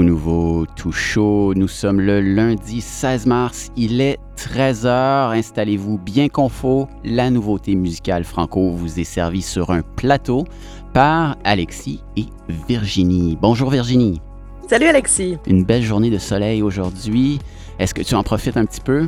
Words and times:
tout 0.00 0.06
nouveau, 0.06 0.64
tout 0.76 0.92
chaud. 0.92 1.52
Nous 1.54 1.68
sommes 1.68 2.00
le 2.00 2.22
lundi 2.22 2.80
16 2.80 3.26
mars. 3.26 3.70
Il 3.76 4.00
est 4.00 4.18
13h. 4.38 5.36
Installez-vous 5.36 5.98
bien 5.98 6.30
confort. 6.30 6.88
La 7.04 7.28
nouveauté 7.28 7.74
musicale 7.74 8.24
franco 8.24 8.70
vous 8.70 8.98
est 8.98 9.04
servie 9.04 9.42
sur 9.42 9.68
un 9.68 9.82
plateau 9.82 10.46
par 10.94 11.36
Alexis 11.44 12.02
et 12.16 12.24
Virginie. 12.66 13.36
Bonjour 13.42 13.68
Virginie. 13.68 14.22
Salut 14.70 14.86
Alexis. 14.86 15.36
Une 15.46 15.64
belle 15.64 15.82
journée 15.82 16.08
de 16.08 16.16
soleil 16.16 16.62
aujourd'hui. 16.62 17.38
Est-ce 17.78 17.92
que 17.92 18.00
tu 18.00 18.14
en 18.14 18.22
profites 18.22 18.56
un 18.56 18.64
petit 18.64 18.80
peu? 18.80 19.04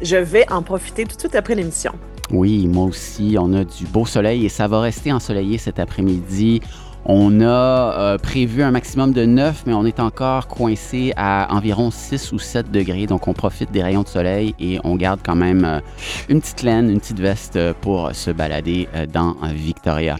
Je 0.00 0.14
vais 0.14 0.48
en 0.52 0.62
profiter 0.62 1.06
tout 1.06 1.16
de 1.16 1.20
suite 1.22 1.34
après 1.34 1.56
l'émission. 1.56 1.90
Oui, 2.30 2.68
moi 2.68 2.84
aussi, 2.84 3.34
on 3.36 3.52
a 3.52 3.64
du 3.64 3.84
beau 3.86 4.06
soleil 4.06 4.46
et 4.46 4.48
ça 4.48 4.68
va 4.68 4.80
rester 4.80 5.12
ensoleillé 5.12 5.58
cet 5.58 5.80
après-midi. 5.80 6.60
On 7.04 7.40
a 7.40 7.46
euh, 7.46 8.18
prévu 8.18 8.62
un 8.62 8.70
maximum 8.70 9.12
de 9.12 9.24
9, 9.24 9.64
mais 9.66 9.72
on 9.72 9.84
est 9.84 10.00
encore 10.00 10.46
coincé 10.46 11.12
à 11.16 11.54
environ 11.54 11.90
6 11.90 12.32
ou 12.32 12.38
7 12.38 12.70
degrés. 12.70 13.06
Donc, 13.06 13.26
on 13.26 13.32
profite 13.32 13.72
des 13.72 13.82
rayons 13.82 14.02
de 14.02 14.08
soleil 14.08 14.54
et 14.60 14.78
on 14.84 14.96
garde 14.96 15.20
quand 15.24 15.34
même 15.34 15.64
euh, 15.64 15.80
une 16.28 16.40
petite 16.40 16.62
laine, 16.62 16.90
une 16.90 17.00
petite 17.00 17.20
veste 17.20 17.56
euh, 17.56 17.72
pour 17.80 18.14
se 18.14 18.30
balader 18.30 18.88
dans 19.12 19.36
Victoria. 19.54 20.16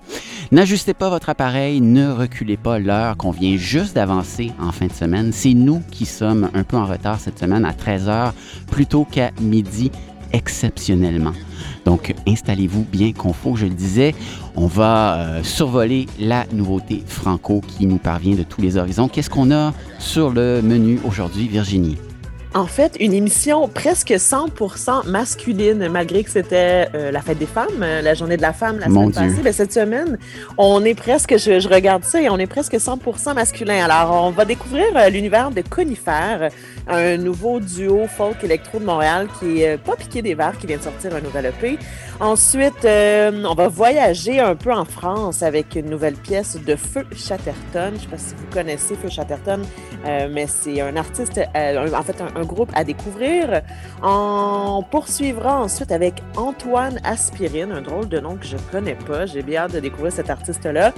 N'ajustez 0.52 0.94
pas 0.94 1.10
votre 1.10 1.28
appareil, 1.28 1.80
ne 1.80 2.10
reculez 2.10 2.56
pas 2.56 2.78
l'heure 2.78 3.16
qu'on 3.16 3.30
vient 3.30 3.56
juste 3.56 3.94
d'avancer 3.94 4.52
en 4.60 4.72
fin 4.72 4.86
de 4.86 4.92
semaine. 4.92 5.32
C'est 5.32 5.54
nous 5.54 5.82
qui 5.90 6.06
sommes 6.06 6.50
un 6.54 6.64
peu 6.64 6.76
en 6.76 6.86
retard 6.86 7.20
cette 7.20 7.38
semaine 7.38 7.64
à 7.64 7.72
13 7.72 8.08
h 8.08 8.32
plutôt 8.70 9.04
qu'à 9.04 9.30
midi 9.40 9.90
exceptionnellement. 10.32 11.32
Donc, 11.84 12.14
installez-vous 12.26 12.84
bien 12.84 13.12
confort, 13.12 13.56
je 13.56 13.66
le 13.66 13.74
disais. 13.74 14.14
On 14.56 14.66
va 14.66 15.14
euh, 15.14 15.42
survoler 15.42 16.06
la 16.18 16.44
nouveauté 16.52 17.02
franco 17.06 17.60
qui 17.66 17.86
nous 17.86 17.98
parvient 17.98 18.34
de 18.34 18.42
tous 18.42 18.60
les 18.60 18.76
horizons. 18.76 19.08
Qu'est-ce 19.08 19.30
qu'on 19.30 19.50
a 19.50 19.72
sur 19.98 20.30
le 20.30 20.60
menu 20.62 21.00
aujourd'hui, 21.04 21.48
Virginie? 21.48 21.96
En 22.52 22.66
fait, 22.66 22.96
une 22.98 23.14
émission 23.14 23.68
presque 23.68 24.10
100% 24.10 25.08
masculine, 25.08 25.88
malgré 25.88 26.24
que 26.24 26.30
c'était 26.30 26.88
euh, 26.96 27.12
la 27.12 27.22
fête 27.22 27.38
des 27.38 27.46
femmes, 27.46 27.68
euh, 27.80 28.02
la 28.02 28.14
journée 28.14 28.36
de 28.36 28.42
la 28.42 28.52
femme 28.52 28.80
la 28.80 28.86
semaine 28.86 29.12
passée. 29.12 29.34
Mais 29.36 29.42
ben, 29.44 29.52
cette 29.52 29.72
semaine, 29.72 30.18
on 30.58 30.84
est 30.84 30.96
presque, 30.96 31.36
je, 31.38 31.68
regarde 31.68 32.02
ça 32.02 32.20
et 32.20 32.28
on 32.28 32.38
est 32.38 32.48
presque 32.48 32.74
100% 32.74 33.34
masculin. 33.34 33.84
Alors, 33.84 34.24
on 34.24 34.30
va 34.30 34.44
découvrir 34.44 34.86
l'univers 35.10 35.52
de 35.52 35.62
Conifère, 35.62 36.50
un 36.88 37.16
nouveau 37.16 37.60
duo 37.60 38.06
folk 38.06 38.42
électro 38.44 38.78
de 38.78 38.84
Montréal 38.84 39.28
qui 39.38 39.62
est 39.62 39.78
pas 39.78 39.96
piqué 39.96 40.22
des 40.22 40.34
verres, 40.34 40.58
qui 40.58 40.66
vient 40.66 40.78
de 40.78 40.82
sortir 40.82 41.14
un 41.14 41.20
nouvel 41.20 41.46
EP. 41.46 41.78
Ensuite, 42.20 42.84
euh, 42.84 43.44
on 43.48 43.54
va 43.54 43.68
voyager 43.68 44.40
un 44.40 44.54
peu 44.54 44.70
en 44.70 44.84
France 44.84 45.42
avec 45.42 45.74
une 45.74 45.88
nouvelle 45.88 46.16
pièce 46.16 46.58
de 46.62 46.76
Feu 46.76 47.06
Chatterton. 47.16 47.92
Je 47.92 47.94
ne 47.94 47.98
sais 47.98 48.06
pas 48.08 48.18
si 48.18 48.34
vous 48.34 48.46
connaissez 48.52 48.94
Feu 48.94 49.08
Chatterton, 49.08 49.62
euh, 50.04 50.28
mais 50.30 50.46
c'est 50.46 50.82
un 50.82 50.96
artiste, 50.96 51.40
euh, 51.56 51.88
en 51.94 52.02
fait, 52.02 52.20
un, 52.20 52.44
groupe 52.44 52.70
à 52.74 52.84
découvrir. 52.84 53.62
On 54.02 54.84
poursuivra 54.90 55.62
ensuite 55.62 55.92
avec 55.92 56.22
Antoine 56.36 57.00
Aspirine, 57.04 57.72
un 57.72 57.80
drôle 57.80 58.10
de 58.10 58.20
nom 58.20 58.36
que 58.36 58.44
je 58.44 58.58
connais 58.70 58.96
pas. 58.96 59.24
J'ai 59.24 59.42
bien 59.42 59.62
hâte 59.62 59.72
de 59.72 59.80
découvrir 59.80 60.12
cet 60.12 60.28
artiste-là. 60.28 60.92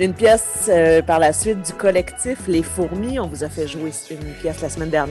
une 0.00 0.14
pièce 0.14 0.70
par 1.06 1.18
la 1.18 1.34
suite 1.34 1.60
du 1.66 1.74
collectif 1.74 2.38
Les 2.48 2.62
Fourmis. 2.62 3.20
On 3.20 3.26
vous 3.26 3.44
a 3.44 3.50
fait 3.50 3.68
jouer 3.68 3.90
une 4.10 4.32
pièce 4.40 4.62
la 4.62 4.70
semaine 4.70 4.90
dernière, 4.90 5.05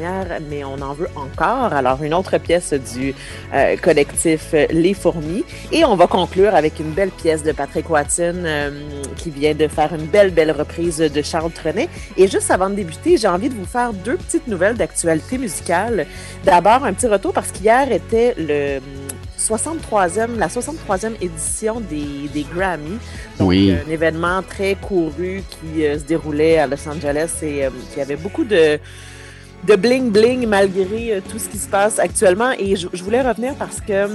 mais 0.50 0.64
on 0.64 0.82
en 0.82 0.94
veut 0.94 1.10
encore. 1.16 1.74
Alors, 1.74 2.04
une 2.04 2.14
autre 2.14 2.38
pièce 2.38 2.74
du 2.74 3.14
collectif 3.82 4.54
Les 4.70 4.94
Fourmis. 4.94 5.44
Et 5.72 5.86
on 5.86 5.96
va 5.96 6.08
conclure 6.08 6.56
avec 6.56 6.80
une 6.80 6.92
belle 6.92 7.12
pièce 7.12 7.44
de 7.44 7.52
Patrick 7.52 7.90
Watson 7.90 8.44
euh, 8.46 8.72
qui 9.16 9.30
vient 9.30 9.54
de 9.54 9.68
faire 9.68 9.94
une 9.94 10.06
belle, 10.06 10.32
belle 10.32 10.52
reprise 10.52 10.98
de 10.98 11.22
Charles 11.22 11.52
Trenet. 11.52 11.90
Et 12.18 12.28
juste 12.28 12.52
avant 12.52 12.70
de 12.70 12.76
débuter, 12.76 13.18
j'ai 13.18 13.28
envie 13.28 13.50
de 13.50 13.56
vous 13.56 13.66
faire 13.66 13.94
deux 13.94 14.18
petites 14.18 14.48
nouvelles 14.48 14.76
d'actualité 14.76 15.38
musicale. 15.38 16.06
D'abord, 16.44 16.86
un 16.86 16.94
petit 16.94 17.08
retour 17.08 17.34
parce 17.34 17.52
qu'hier 17.52 17.92
était 17.92 18.36
le 18.38 18.80
63e, 19.40 20.38
la 20.38 20.48
63e 20.48 21.14
édition 21.22 21.80
des, 21.82 22.30
des 22.34 22.46
Grammy. 22.54 22.98
Donc, 23.40 23.50
oui. 23.50 23.72
un 23.72 23.90
événement 23.90 24.42
très 24.44 24.76
couru 24.76 25.44
qui 25.50 25.86
euh, 25.86 26.00
se 26.00 26.04
déroulait 26.04 26.58
à 26.58 26.68
Los 26.68 26.88
Angeles 26.88 27.32
et 27.42 27.66
euh, 27.66 27.70
qui 27.94 28.02
avait 28.02 28.16
beaucoup 28.16 28.44
de 28.44 28.80
de 29.66 29.76
bling 29.76 30.12
bling 30.12 30.46
malgré 30.48 31.14
euh, 31.14 31.22
tout 31.32 31.40
ce 31.40 31.50
qui 31.50 31.58
se 31.58 31.68
passe 31.68 32.00
actuellement. 32.00 32.52
Et 32.58 32.76
je, 32.76 32.88
voulais 33.04 33.22
revenir 33.22 33.56
parce 33.56 33.82
que 33.82 33.94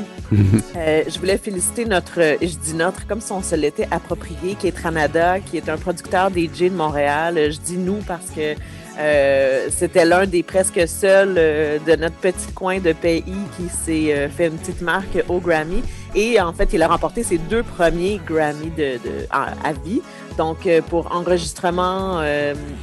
euh, 0.77 1.03
je 1.09 1.19
voulais 1.19 1.38
féliciter 1.38 1.84
notre, 1.84 2.21
je 2.41 2.56
dis 2.56 2.75
notre, 2.75 3.06
comme 3.06 3.21
si 3.21 3.33
on 3.33 3.43
se 3.43 3.55
l'était 3.55 3.88
approprié, 3.91 4.55
qui 4.55 4.69
est 4.69 4.72
Tranada, 4.72 5.41
qui 5.41 5.56
est 5.56 5.69
un 5.69 5.77
producteur 5.77 6.31
DJ 6.31 6.65
de 6.65 6.77
Montréal. 6.77 7.50
Je 7.50 7.59
dis 7.59 7.78
nous 7.78 7.99
parce 8.06 8.31
que 8.31 8.55
euh, 8.99 9.69
c'était 9.71 10.05
l'un 10.05 10.27
des 10.27 10.43
presque 10.43 10.87
seuls 10.87 11.34
de 11.34 11.97
notre 11.97 12.17
petit 12.17 12.53
coin 12.53 12.81
de 12.81 12.93
pays 12.93 13.25
qui 13.56 13.69
s'est 13.69 14.28
fait 14.28 14.49
une 14.49 14.59
petite 14.59 14.82
marque 14.82 15.25
au 15.28 15.38
Grammy. 15.38 15.82
Et 16.15 16.41
en 16.41 16.53
fait, 16.53 16.71
il 16.72 16.82
a 16.82 16.88
remporté 16.88 17.22
ses 17.22 17.38
deux 17.38 17.62
premiers 17.62 18.21
Grammy 18.27 18.71
de, 18.77 18.99
à, 19.31 19.72
vie. 19.84 20.03
Donc, 20.37 20.69
pour 20.88 21.15
enregistrement 21.15 22.21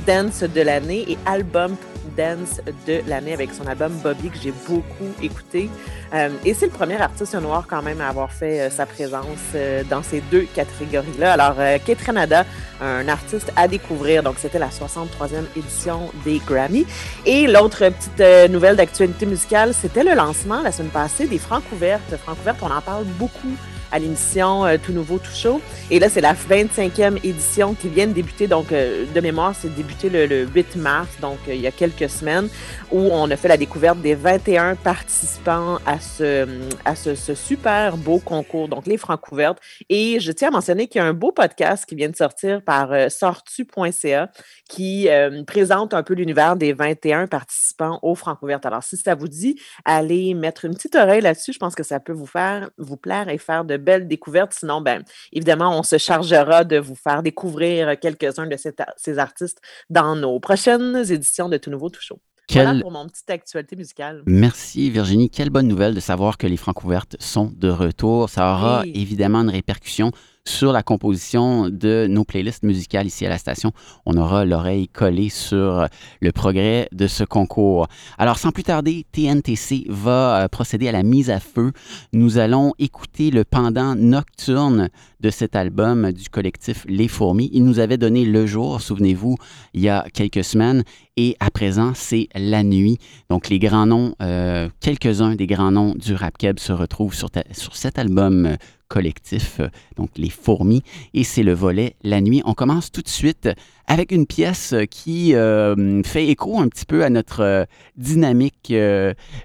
dance 0.08 0.44
de 0.44 0.62
l'année 0.62 1.06
et 1.10 1.18
album 1.26 1.76
dance 2.16 2.62
de 2.88 3.02
l'année 3.08 3.34
avec 3.34 3.54
son 3.54 3.68
album 3.68 3.92
Bobby 4.04 4.30
que 4.30 4.38
j'ai 4.42 4.54
beaucoup 4.68 5.12
écouté. 5.22 5.70
Euh, 6.14 6.30
et 6.46 6.54
c'est 6.54 6.68
le 6.68 6.72
premier 6.72 7.02
artiste 7.02 7.36
noir 7.36 7.66
quand 7.68 7.82
même 7.82 8.02
à 8.02 8.08
avoir 8.08 8.32
fait 8.32 8.62
euh, 8.62 8.70
sa 8.70 8.86
présence 8.86 9.26
euh, 9.56 9.84
dans 9.90 10.04
ces 10.04 10.22
deux 10.22 10.48
catégories-là. 10.56 11.34
Alors, 11.34 11.56
Kate 11.86 12.02
Renada, 12.06 12.46
un 12.82 13.08
artiste 13.08 13.52
à 13.56 13.68
découvrir. 13.68 14.24
Donc, 14.24 14.36
c'était 14.38 14.60
la 14.60 14.70
63e 14.70 15.46
édition 15.56 16.12
des 16.24 16.40
Grammy. 16.40 16.86
Et 17.26 17.48
l'autre 17.48 17.90
petite 17.90 18.52
nouvelle 18.52 18.76
d'actualité 18.76 19.26
musicale, 19.26 19.74
c'était 19.74 20.04
le 20.04 20.14
lancement 20.14 20.62
la 20.62 20.72
semaine 20.72 20.92
passée 20.92 21.28
des 21.28 21.40
Francouvertes. 21.40 22.16
Francouvertes, 22.24 22.60
on 22.62 22.72
en 22.72 22.82
parle 22.82 23.06
beaucoup 23.06 23.56
à 23.92 24.00
l'émission 24.00 24.66
euh, 24.66 24.78
Tout 24.84 24.92
Nouveau, 24.92 25.18
Tout 25.18 25.32
Chaud. 25.32 25.62
Et 25.90 26.00
là, 26.00 26.10
c'est 26.10 26.22
la 26.22 26.34
25e 26.34 27.18
édition 27.24 27.74
qui 27.74 27.90
vient 27.90 28.08
de 28.08 28.14
débuter. 28.14 28.48
Donc, 28.48 28.72
euh, 28.72 29.06
de 29.14 29.22
mémoire, 29.22 29.56
c'est 29.56 29.74
débuté 29.74 30.10
le, 30.10 30.46
8 30.46 30.76
mars, 30.76 31.10
donc 31.22 31.38
euh, 31.48 31.56
il 31.56 31.62
y 31.62 31.68
a 31.68 31.72
quelques 31.72 32.10
semaines, 32.10 32.50
où 32.92 33.00
on 33.00 33.30
a 33.30 33.36
fait 33.36 33.48
la 33.48 33.58
découverte 33.58 34.00
des 34.02 34.16
21 34.16 34.76
participants 34.76 35.80
à 35.86 36.00
ce, 36.00 36.48
à 36.86 36.96
ce, 36.96 37.16
super 37.36 37.98
beau 37.98 38.20
concours, 38.20 38.68
donc 38.68 38.88
les 38.88 38.98
Francouvertes. 38.98 39.60
Et 39.90 40.20
je 40.20 40.32
tiens 40.32 40.50
à 40.50 40.52
mentionner 40.52 40.88
qu'il 40.88 41.00
y 41.00 41.04
a 41.04 41.08
un 41.08 41.14
beau 41.14 41.32
podcast 41.32 41.86
qui 41.86 41.96
vient 41.96 42.10
de 42.10 42.16
sortir 42.16 42.62
par 42.62 42.90
sortu.ca 43.10 44.30
qui 44.70 45.08
présente 45.46 45.94
un 45.94 46.04
peu 46.04 46.14
l'univers 46.14 46.56
des 46.56 46.74
21 46.74 47.28
participants 47.28 48.00
aux 48.02 48.16
Francouvertes. 48.16 48.66
Alors, 48.66 48.84
si 48.84 48.98
ça 48.98 49.16
vous 49.16 49.28
dit, 49.28 49.60
allez 49.86 50.34
mettre 50.34 50.66
une 50.66 50.74
petite 50.74 50.96
oreille 50.96 51.22
là-dessus. 51.22 51.54
Je 51.54 51.60
pense 51.60 51.76
que 51.76 51.84
ça 51.84 52.00
peut 52.00 52.14
vous 52.14 52.26
faire, 52.26 52.70
vous 52.78 52.98
plaire 52.98 53.30
et 53.30 53.38
faire 53.38 53.66
de 53.66 53.77
belles 53.78 54.08
découvertes. 54.08 54.54
Sinon, 54.54 54.82
ben, 54.82 55.04
évidemment, 55.32 55.78
on 55.78 55.84
se 55.84 55.98
chargera 55.98 56.64
de 56.64 56.78
vous 56.78 56.96
faire 56.96 57.24
découvrir 57.24 58.00
quelques-uns 58.00 58.48
de 58.48 58.56
ces, 58.58 59.20
artistes 59.20 59.62
dans 59.90 60.16
nos 60.16 60.40
prochaines 60.40 61.04
éditions 61.10 61.50
de 61.50 61.58
Tout 61.58 61.70
Nouveau, 61.70 61.90
Tout 61.90 62.02
Chaud. 62.02 62.20
Voilà 62.50 62.80
pour 62.80 62.92
mon 62.92 63.06
petite 63.08 63.30
actualité 63.30 63.76
musicale. 63.76 64.24
Merci 64.26 64.90
Virginie. 64.90 65.30
Quelle 65.30 65.50
bonne 65.50 65.68
nouvelle 65.68 65.94
de 65.94 66.00
savoir 66.00 66.38
que 66.38 66.48
les 66.48 66.56
Francouvertes 66.56 67.18
sont 67.20 67.52
de 67.54 67.68
retour. 67.70 68.30
Ça 68.30 68.54
aura 68.54 68.84
évidemment 68.86 69.42
une 69.42 69.50
répercussion 69.50 70.12
sur 70.48 70.72
la 70.72 70.84
composition 70.84 71.70
de 71.70 72.08
nos 72.10 72.24
playlists 72.24 72.64
musicales 72.64 73.08
ici 73.08 73.26
à 73.26 73.30
la 73.30 73.38
station. 73.38 73.72
On 74.06 74.18
aura 74.18 74.46
l'oreille 74.46 74.88
collée 74.88 75.30
sur 75.30 75.88
le 76.22 76.32
progrès 76.32 76.88
de 76.92 77.08
ce 77.08 77.24
concours. 77.24 77.88
Alors, 78.18 78.38
sans 78.38 78.52
plus 78.52 78.64
tarder, 78.64 79.06
TNTC 79.12 79.86
va 79.90 80.44
euh, 80.44 80.48
procéder 80.48 80.88
à 80.88 80.92
la 80.92 81.04
mise 81.04 81.30
à 81.30 81.40
feu. 81.40 81.72
Nous 82.14 82.38
allons 82.38 82.74
écouter 82.80 83.32
le 83.32 83.44
pendant 83.44 83.96
nocturne 83.96 84.90
de 85.20 85.30
cet 85.30 85.56
album 85.56 86.12
du 86.12 86.30
collectif 86.30 86.86
Les 86.88 87.08
Fourmis. 87.08 87.50
Il 87.54 87.64
nous 87.64 87.80
avait 87.80 87.98
donné 87.98 88.26
le 88.26 88.46
jour, 88.46 88.82
souvenez-vous, 88.82 89.36
il 89.74 89.82
y 89.82 89.90
a 89.90 90.06
quelques 90.14 90.44
semaines, 90.44 90.84
et 91.18 91.36
à 91.40 91.50
présent, 91.50 91.94
c'est 91.96 92.30
la 92.36 92.64
nuit. 92.64 93.00
Donc, 93.30 93.50
les 93.50 93.58
grands 93.58 93.88
noms, 93.88 94.14
euh, 94.22 94.70
quelques-uns 94.80 95.36
des 95.36 95.48
grands 95.48 95.72
noms 95.72 95.96
du 95.96 96.14
rap 96.14 96.38
keb 96.38 96.60
se 96.60 96.72
retrouvent 96.72 97.16
sur, 97.16 97.30
sur 97.52 97.76
cet 97.76 97.98
album 97.98 98.46
euh, 98.46 98.56
collectif, 98.88 99.60
euh, 99.60 99.70
donc 99.96 100.10
les 100.18 100.30
fourmis, 100.30 100.84
et 101.14 101.24
c'est 101.24 101.44
le 101.44 101.54
volet 101.54 101.96
La 102.04 102.22
nuit. 102.22 102.42
On 102.46 102.54
commence 102.54 102.92
tout 102.92 103.02
de 103.02 103.08
suite 103.08 103.50
avec 103.88 104.12
une 104.12 104.26
pièce 104.26 104.74
qui 104.90 105.36
euh, 105.36 106.02
fait 106.04 106.28
écho 106.28 106.60
un 106.60 106.68
petit 106.68 106.86
peu 106.86 107.04
à 107.04 107.10
notre 107.10 107.42
euh, 107.42 107.66
dynamique 107.96 108.74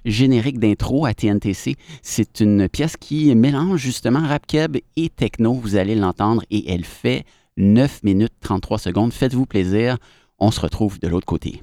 générique 0.05 0.59
d'intro 0.59 1.07
à 1.07 1.15
TNTC. 1.15 1.77
C'est 2.03 2.41
une 2.41 2.69
pièce 2.69 2.97
qui 2.97 3.35
mélange 3.35 3.81
justement 3.81 4.27
rap 4.27 4.47
keb 4.47 4.77
et 4.97 5.09
techno, 5.09 5.55
vous 5.55 5.77
allez 5.77 5.95
l'entendre, 5.95 6.43
et 6.51 6.73
elle 6.73 6.85
fait 6.85 7.25
9 7.57 8.03
minutes 8.03 8.33
33 8.41 8.79
secondes. 8.79 9.13
Faites-vous 9.13 9.47
plaisir, 9.47 9.99
on 10.39 10.51
se 10.51 10.61
retrouve 10.61 10.99
de 10.99 11.09
l'autre 11.09 11.27
côté. 11.27 11.63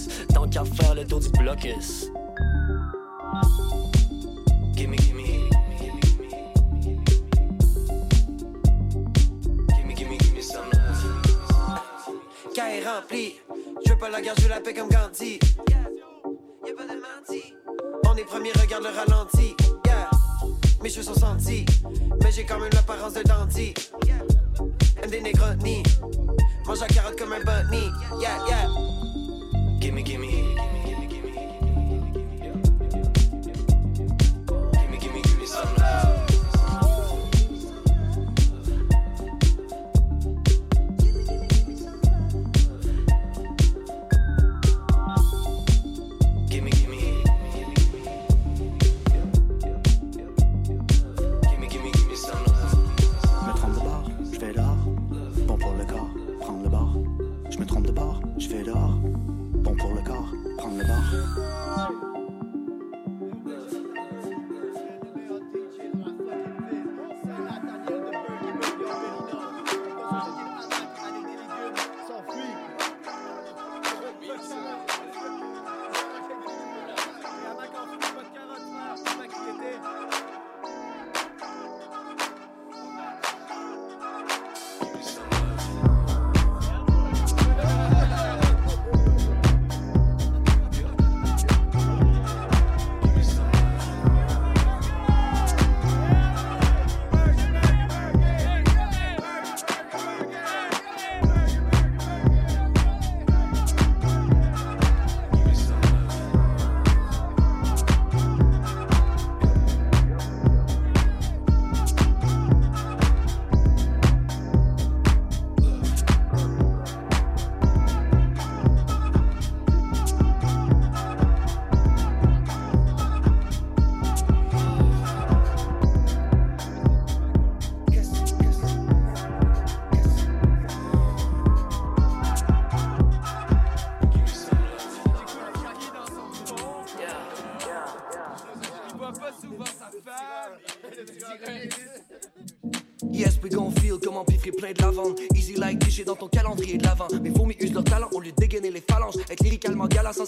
Tant 0.41 0.49
qu'à 0.49 0.65
faire 0.65 0.95
le 0.95 1.05
tour 1.05 1.19
du 1.19 1.29
blocus. 1.29 2.09
Gimme, 4.73 4.95
gimme. 4.95 5.19
est 12.57 12.87
rempli, 12.87 13.35
je 13.85 13.91
veux 13.91 13.97
pas 13.97 14.09
la 14.09 14.21
guerre, 14.21 14.33
je 14.37 14.41
veux 14.43 14.49
la 14.49 14.61
paix 14.61 14.73
comme 14.73 14.89
Gandhi. 14.89 15.37
Y'a. 15.69 15.77
On 18.05 18.15
est 18.15 18.23
premier, 18.23 18.51
regarde 18.53 18.83
le 18.83 18.89
ralenti. 18.89 19.55
Yeah. 19.85 20.09
Mes 20.81 20.89
cheveux 20.89 21.03
sont 21.03 21.13
sentis, 21.13 21.65
mais 22.23 22.31
j'ai 22.31 22.45
quand 22.45 22.59
même 22.59 22.71
l'apparence 22.73 23.13
de 23.13 23.21
dandy. 23.23 23.73
Aime 25.03 25.09
des 25.11 25.21
négronis, 25.21 25.83
mange 26.65 26.79
la 26.79 26.87
carotte 26.87 27.19
comme 27.19 27.33
un 27.33 27.41
bunny. 27.41 27.91
Yeah, 28.19 28.37
yeah. 28.47 29.10
Gimme, 29.81 30.03
gimme. 30.03 30.80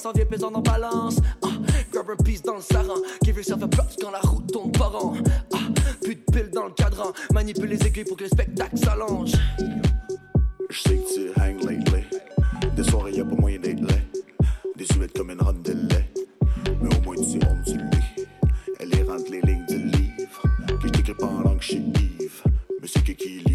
S'en 0.03 0.11
vient 0.11 0.25
pesant 0.25 0.51
en 0.53 0.61
balance. 0.61 1.17
Uh, 1.43 1.47
grab 1.91 2.09
un 2.09 2.23
piece 2.23 2.41
dans 2.41 2.55
le 2.55 2.61
saran. 2.61 2.95
Give 3.23 3.37
yourself 3.37 3.63
a 3.63 3.67
props 3.67 3.95
quand 4.01 4.11
la 4.11 4.19
route 4.19 4.51
tourne 4.51 4.71
pas 4.71 4.87
rond. 4.87 5.13
dans 6.53 6.65
le 6.65 6.71
cadran. 6.71 7.13
Manipule 7.33 7.69
les 7.69 7.87
aiguilles 7.87 8.03
pour 8.03 8.17
que 8.17 8.23
le 8.23 8.29
spectacle 8.29 8.77
s'allonge. 8.77 9.31
Je 10.69 10.79
sais 10.81 10.97
que 10.97 11.13
tu 11.13 11.39
hang 11.39 11.63
lately. 11.63 12.03
Des 12.75 12.83
soirées, 12.83 13.13
y'a 13.13 13.23
pas 13.23 13.35
moyen 13.35 13.59
d'être 13.59 13.79
laid. 13.79 14.85
Soulettes 14.91 15.13
comme 15.13 15.31
une 15.31 15.41
rondelle. 15.41 15.87
Mais 16.81 16.95
au 16.95 17.01
moins 17.01 17.15
tu 17.15 17.39
honte 17.47 17.63
du 17.65 17.77
lit. 17.77 18.27
Elle 18.79 18.93
est 18.93 19.03
rentre 19.03 19.31
les 19.31 19.41
lignes 19.41 19.65
du 19.67 19.77
livre. 19.77 20.43
Que 20.81 20.87
je 20.87 20.91
t'écris 20.91 21.13
pas 21.13 21.27
en 21.27 21.41
langue 21.41 21.61
chez 21.61 21.77
Yves. 21.77 22.43
Mais 22.81 22.87
c'est 22.87 23.03
qui 23.03 23.15
qui 23.15 23.39
lit 23.39 23.52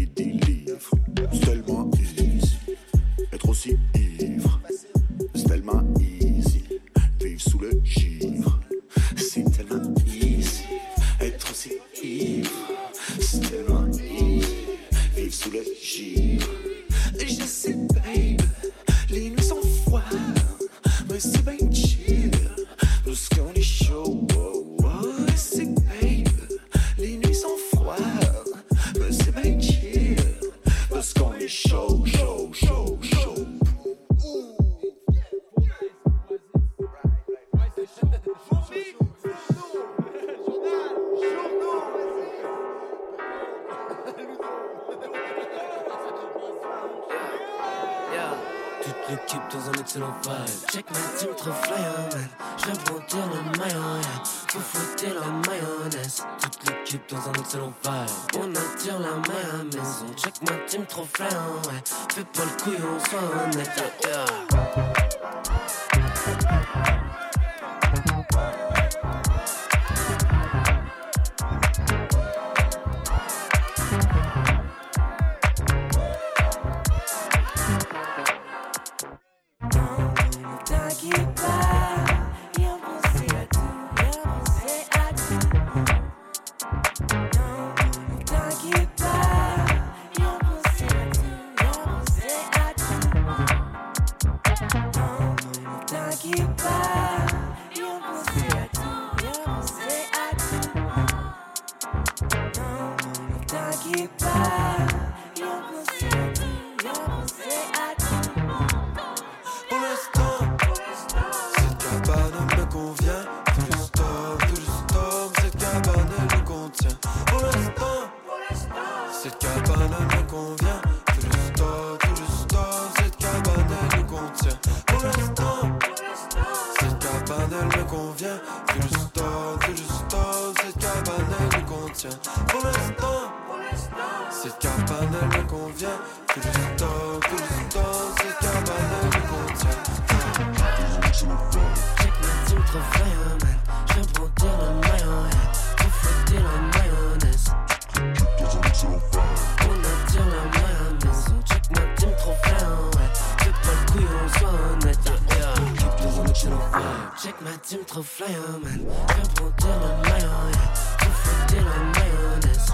Check 156.41 157.35
ma 157.41 157.51
team 157.61 157.83
trop 157.85 158.01
flyer, 158.01 158.39
man. 158.63 158.71
Je 158.71 159.13
viens 159.13 159.27
monter 159.41 159.67
le 159.67 159.89
maillot, 160.03 160.49
yeah. 160.53 160.73
Faut 160.99 161.11
fouetter 161.11 161.61
la 161.65 161.77
mayonnaise. 161.91 162.69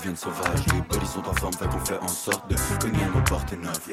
Temps 0.00 0.12
avant 0.12 0.16
que 0.16 0.24
ça 0.24 0.32
devienne 0.32 0.56
sauvage. 0.56 0.66
Les 0.72 0.80
bodies 0.82 1.06
sont 1.06 1.28
en 1.28 1.34
forme, 1.34 1.52
fait 1.54 1.68
qu'on 1.68 1.84
fait 1.84 1.98
en 1.98 2.08
sorte 2.08 2.50
de 2.50 2.56
cogner 2.80 3.04
nos 3.14 3.22
portes 3.22 3.52
neuf. 3.52 3.88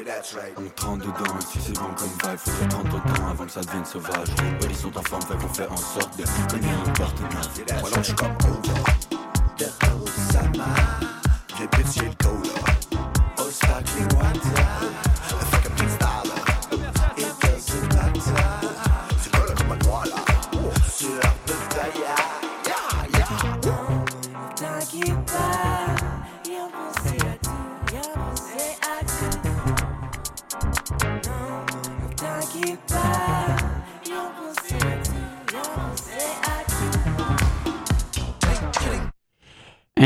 On 0.56 0.68
trempe 0.74 0.98
dedans, 1.00 1.38
et 1.38 1.44
si 1.44 1.60
c'est 1.60 1.74
bon 1.74 1.88
comme 1.96 2.08
vibe, 2.08 2.38
faudrait 2.38 2.68
prendre 2.68 2.90
ton 2.90 3.12
temps 3.12 3.28
avant 3.28 3.44
que 3.44 3.52
ça 3.52 3.60
devienne 3.60 3.84
sauvage. 3.84 4.28
Les 4.42 4.58
bodies 4.58 4.74
sont 4.74 4.96
en 4.96 5.02
forme, 5.02 5.22
fait 5.22 5.36
qu'on 5.36 5.54
fait 5.54 5.68
en 5.68 5.76
sorte 5.76 6.16
de 6.18 6.24
cogner 6.50 6.72
nos 6.86 6.92
portes 6.92 7.20
neuf. 7.20 7.80
Voilà, 7.80 7.96
je 7.98 8.02
suis 8.02 8.14
comme 8.14 8.36
Osama. 10.02 10.97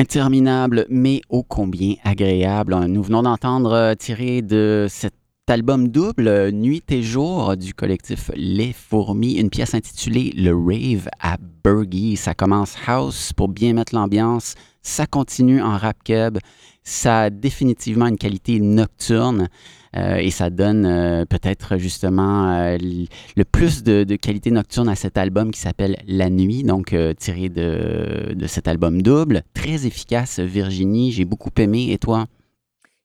Interminable, 0.03 0.85
mais 0.89 1.21
ô 1.29 1.45
combien 1.45 1.95
agréable. 2.03 2.75
Nous 2.89 3.05
venons 3.05 3.23
d'entendre 3.23 3.73
euh, 3.73 3.95
tirer 3.95 4.43
de 4.43 4.89
cet 4.91 5.15
album 5.47 5.87
double, 5.87 6.51
Nuit 6.51 6.83
et 6.91 7.05
jour, 7.05 7.57
du 7.57 7.73
collectif 7.73 8.33
Les 8.35 8.73
Fourmis, 8.73 9.35
une 9.35 9.49
pièce 9.49 9.75
intitulée 9.75 10.33
Le 10.37 10.57
Rave 10.57 11.09
à 11.21 11.37
Bergy. 11.63 12.17
Ça 12.17 12.35
commence 12.35 12.75
house 12.85 13.33
pour 13.33 13.47
bien 13.47 13.75
mettre 13.75 13.95
l'ambiance, 13.95 14.57
ça 14.83 15.07
continue 15.07 15.63
en 15.63 15.79
rap 15.79 16.03
keb, 16.03 16.39
ça 16.83 17.21
a 17.21 17.31
définitivement 17.31 18.09
une 18.09 18.19
qualité 18.19 18.59
nocturne. 18.59 19.49
Euh, 19.97 20.17
et 20.17 20.31
ça 20.31 20.51
donne 20.51 20.87
euh, 20.87 21.25
peut-être 21.27 21.77
justement 21.77 22.51
euh, 22.51 22.79
le 23.37 23.45
plus 23.45 23.83
de, 23.83 24.05
qualité 24.17 24.51
nocturne 24.51 24.89
à 24.89 24.95
cet 24.95 25.19
album 25.19 25.51
qui 25.51 25.61
s'appelle 25.61 25.97
La 26.07 26.31
Nuit, 26.31 26.63
donc 26.65 26.95
tiré 27.19 27.49
de, 27.49 28.35
de 28.35 28.47
cet 28.47 28.69
album 28.69 29.03
double. 29.03 29.43
Très 29.55 29.87
efficace, 29.87 30.39
Virginie. 30.41 31.13
J'ai 31.13 31.25
beaucoup 31.25 31.51
aimé. 31.59 31.93
Et 31.93 31.99
toi? 31.99 32.27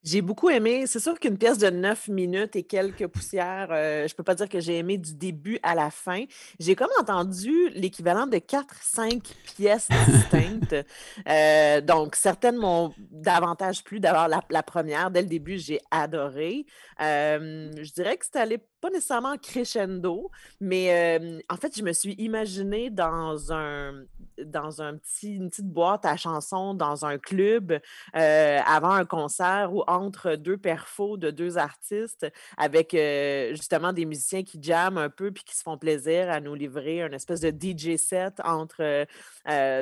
J'ai 0.03 0.21
beaucoup 0.21 0.49
aimé. 0.49 0.85
C'est 0.85 0.99
sûr 0.99 1.19
qu'une 1.19 1.37
pièce 1.37 1.57
de 1.57 1.69
9 1.69 2.07
minutes 2.07 2.55
et 2.55 2.63
quelques 2.63 3.07
poussières, 3.07 3.67
euh, 3.71 4.07
je 4.07 4.15
peux 4.15 4.23
pas 4.23 4.35
dire 4.35 4.47
que 4.47 4.59
j'ai 4.59 4.77
aimé 4.77 4.97
du 4.97 5.15
début 5.15 5.59
à 5.63 5.75
la 5.75 5.89
fin. 5.89 6.23
J'ai 6.59 6.75
comme 6.75 6.89
entendu 6.99 7.69
l'équivalent 7.69 8.27
de 8.27 8.37
4-5 8.37 9.21
pièces 9.55 9.87
distinctes. 10.07 10.75
Euh, 11.27 11.81
donc, 11.81 12.15
certaines 12.15 12.57
m'ont 12.57 12.93
davantage 13.11 13.83
plu. 13.83 13.99
D'avoir 13.99 14.27
la, 14.27 14.41
la 14.49 14.63
première, 14.63 15.11
dès 15.11 15.21
le 15.21 15.27
début, 15.27 15.57
j'ai 15.57 15.79
adoré. 15.91 16.65
Euh, 17.01 17.71
je 17.81 17.91
dirais 17.91 18.17
que 18.17 18.25
c'est 18.25 18.39
allé 18.39 18.59
pas 18.81 18.89
nécessairement 18.89 19.37
crescendo, 19.37 20.29
mais 20.59 21.19
euh, 21.19 21.39
en 21.49 21.57
fait, 21.57 21.75
je 21.75 21.83
me 21.83 21.93
suis 21.93 22.13
imaginée 22.13 22.89
dans 22.89 23.51
un 23.51 24.03
dans 24.43 24.83
un 24.83 24.97
petit, 24.97 25.35
une 25.35 25.49
petite 25.49 25.65
boîte 25.65 26.05
à 26.05 26.15
chansons 26.15 26.75
dans 26.75 27.05
un 27.05 27.17
club 27.17 27.79
euh, 28.15 28.59
avant 28.67 28.91
un 28.91 29.05
concert 29.05 29.73
ou 29.73 29.83
entre 29.87 30.35
deux 30.35 30.57
perfos 30.57 31.17
de 31.17 31.31
deux 31.31 31.57
artistes 31.57 32.27
avec 32.55 32.93
euh, 32.93 33.55
justement 33.55 33.93
des 33.93 34.05
musiciens 34.05 34.43
qui 34.43 34.61
jamment 34.61 34.99
un 34.99 35.09
peu 35.09 35.31
puis 35.31 35.43
qui 35.43 35.57
se 35.57 35.63
font 35.63 35.79
plaisir 35.79 36.29
à 36.29 36.39
nous 36.39 36.53
livrer 36.53 37.01
une 37.01 37.15
espèce 37.15 37.41
de 37.41 37.49
DJ 37.49 37.97
set 37.97 38.39
entre 38.43 39.07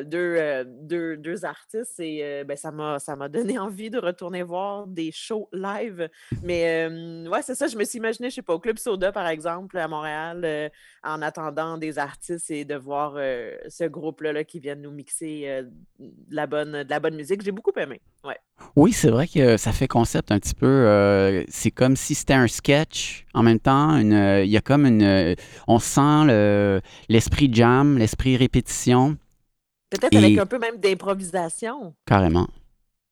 deux, 0.04 0.64
deux, 0.66 1.18
deux, 1.18 1.44
artistes 1.44 2.00
et 2.00 2.46
ben, 2.46 2.56
ça 2.56 2.72
m'a 2.72 3.30
donné 3.30 3.60
envie 3.60 3.90
de 3.90 4.00
retourner 4.00 4.42
voir 4.44 4.88
des 4.88 5.12
shows 5.12 5.50
live. 5.52 6.10
Mais 6.44 6.88
ouais, 7.28 7.42
c'est 7.42 7.56
ça, 7.56 7.68
je 7.68 7.78
me 7.78 7.84
suis 7.84 7.98
imaginée, 7.98 8.30
je 8.30 8.36
sais 8.36 8.42
pas, 8.42 8.54
au 8.54 8.60
Club 8.60 8.78
Soda, 8.86 9.12
par 9.12 9.28
exemple, 9.28 9.80
à 9.80 9.88
Montréal, 9.88 10.42
euh, 10.44 10.70
en 11.04 11.24
attendant 11.24 11.80
des 11.80 11.98
artistes 11.98 12.52
et 12.52 12.66
de 12.66 12.76
voir 12.76 13.16
euh, 13.18 13.58
ce 13.68 13.86
groupe-là 13.86 14.44
qui 14.44 14.60
vient 14.60 14.76
nous 14.76 14.92
mixer 14.92 15.46
euh, 15.48 15.64
de, 15.98 16.12
la 16.30 16.46
bonne, 16.46 16.84
de 16.84 16.90
la 16.90 17.00
bonne 17.00 17.16
musique. 17.16 17.42
J'ai 17.42 17.52
beaucoup 17.52 17.72
aimé. 17.78 18.00
Ouais. 18.24 18.38
Oui, 18.76 18.94
c'est 18.94 19.10
vrai 19.10 19.28
que 19.28 19.58
ça 19.58 19.72
fait 19.72 19.88
concept 19.88 20.32
un 20.32 20.38
petit 20.38 20.54
peu. 20.54 21.44
c'est 21.50 21.72
comme 21.72 21.96
si 21.96 22.14
c'était 22.14 22.36
un 22.36 22.48
sketch. 22.48 23.26
En 23.34 23.42
même 23.42 23.60
temps, 23.60 23.98
il 23.98 24.50
y 24.50 24.58
a 24.58 24.62
comme 24.62 24.86
une. 24.86 25.36
on 25.68 25.80
sent 25.80 26.82
l'esprit 27.10 27.52
jam, 27.52 27.98
l'esprit 27.98 28.38
répétition. 28.38 29.18
Peut-être 29.90 30.16
avec 30.16 30.38
un 30.38 30.46
peu 30.46 30.60
même 30.60 30.78
d'improvisation. 30.78 31.96
Carrément. 32.06 32.48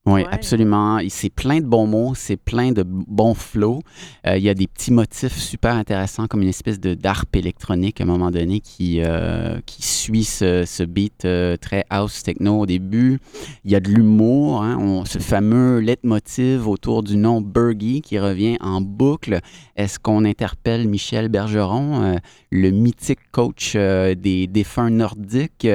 Oui, 0.05 0.25
absolument. 0.29 0.99
C'est 1.07 1.29
plein 1.29 1.61
de 1.61 1.65
bons 1.65 1.87
mots, 1.87 2.11
c'est 2.13 2.35
plein 2.35 2.73
de 2.73 2.83
bons 2.83 3.35
flows. 3.35 3.81
Euh, 4.27 4.35
il 4.35 4.43
y 4.43 4.49
a 4.49 4.53
des 4.53 4.67
petits 4.67 4.91
motifs 4.91 5.37
super 5.37 5.75
intéressants, 5.75 6.27
comme 6.27 6.41
une 6.41 6.49
espèce 6.49 6.77
de 6.77 6.93
d'arp 6.93 7.33
électronique 7.37 8.01
à 8.01 8.03
un 8.03 8.07
moment 8.07 8.29
donné 8.29 8.59
qui, 8.59 8.99
euh, 9.01 9.61
qui 9.65 9.81
suit 9.81 10.25
ce, 10.25 10.65
ce 10.65 10.83
beat 10.83 11.23
euh, 11.23 11.55
très 11.55 11.85
house 11.89 12.21
techno 12.21 12.59
au 12.59 12.65
début. 12.65 13.19
Il 13.63 13.71
y 13.71 13.75
a 13.75 13.79
de 13.79 13.87
l'humour, 13.87 14.61
hein, 14.61 15.03
ce 15.05 15.19
fameux 15.19 15.79
leitmotiv 15.79 16.67
autour 16.67 17.01
du 17.01 17.15
nom 17.15 17.39
Bergie 17.39 18.01
qui 18.01 18.19
revient 18.19 18.57
en 18.59 18.81
boucle. 18.81 19.39
Est-ce 19.77 19.99
qu'on 19.99 20.25
interpelle 20.25 20.85
Michel 20.85 21.29
Bergeron, 21.29 22.19
le 22.51 22.69
mythique 22.71 23.31
coach 23.31 23.75
des 23.75 24.47
défunts 24.47 24.89
nordiques? 24.89 25.65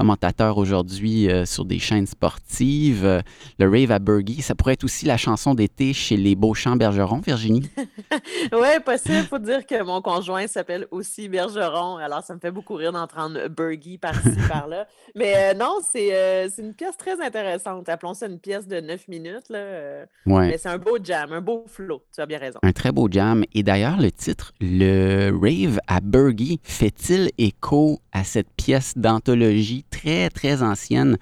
Commentateur 0.00 0.56
aujourd'hui 0.56 1.30
euh, 1.30 1.44
sur 1.44 1.66
des 1.66 1.78
chaînes 1.78 2.06
sportives. 2.06 3.04
Euh, 3.04 3.20
le 3.58 3.68
Rave 3.68 3.90
à 3.90 3.98
Bergie, 3.98 4.40
ça 4.40 4.54
pourrait 4.54 4.72
être 4.72 4.84
aussi 4.84 5.04
la 5.04 5.18
chanson 5.18 5.54
d'été 5.54 5.92
chez 5.92 6.16
les 6.16 6.34
Beauchamps 6.34 6.74
Bergeron, 6.74 7.18
Virginie? 7.18 7.68
oui, 8.52 8.80
possible. 8.82 9.26
faut 9.28 9.38
dire 9.38 9.66
que 9.66 9.82
mon 9.82 10.00
conjoint 10.00 10.46
s'appelle 10.46 10.86
aussi 10.90 11.28
Bergeron, 11.28 11.98
alors 11.98 12.22
ça 12.22 12.34
me 12.34 12.40
fait 12.40 12.50
beaucoup 12.50 12.76
rire 12.76 12.92
d'entendre 12.92 13.48
Bergie 13.48 13.98
par-ci, 13.98 14.30
par-là. 14.48 14.86
Mais 15.14 15.34
euh, 15.36 15.54
non, 15.54 15.80
c'est 15.86 16.48
une 16.56 16.72
pièce 16.72 16.96
très 16.96 17.20
intéressante. 17.20 17.86
Appelons 17.90 18.14
ça 18.14 18.26
une 18.26 18.38
pièce 18.38 18.66
de 18.66 18.80
9 18.80 19.06
minutes. 19.08 19.50
Là. 19.50 20.06
Mais 20.24 20.56
c'est 20.56 20.70
un 20.70 20.78
beau 20.78 20.96
jam, 21.04 21.30
un 21.30 21.42
beau 21.42 21.66
flow. 21.66 22.02
Tu 22.14 22.22
as 22.22 22.26
bien 22.26 22.38
raison. 22.38 22.58
Un 22.62 22.72
très 22.72 22.90
beau 22.90 23.06
jam. 23.10 23.44
Et 23.52 23.62
d'ailleurs, 23.62 24.00
le 24.00 24.10
titre, 24.10 24.54
le 24.62 25.30
Rave 25.30 25.78
à 25.86 26.00
Bergie, 26.00 26.58
fait-il 26.62 27.30
écho 27.36 28.00
à 28.12 28.24
cette 28.24 28.50
pièce 28.56 28.96
d'anthologie 28.96 29.84
très, 29.90 30.30
très 30.30 30.62
ancienne 30.62 31.18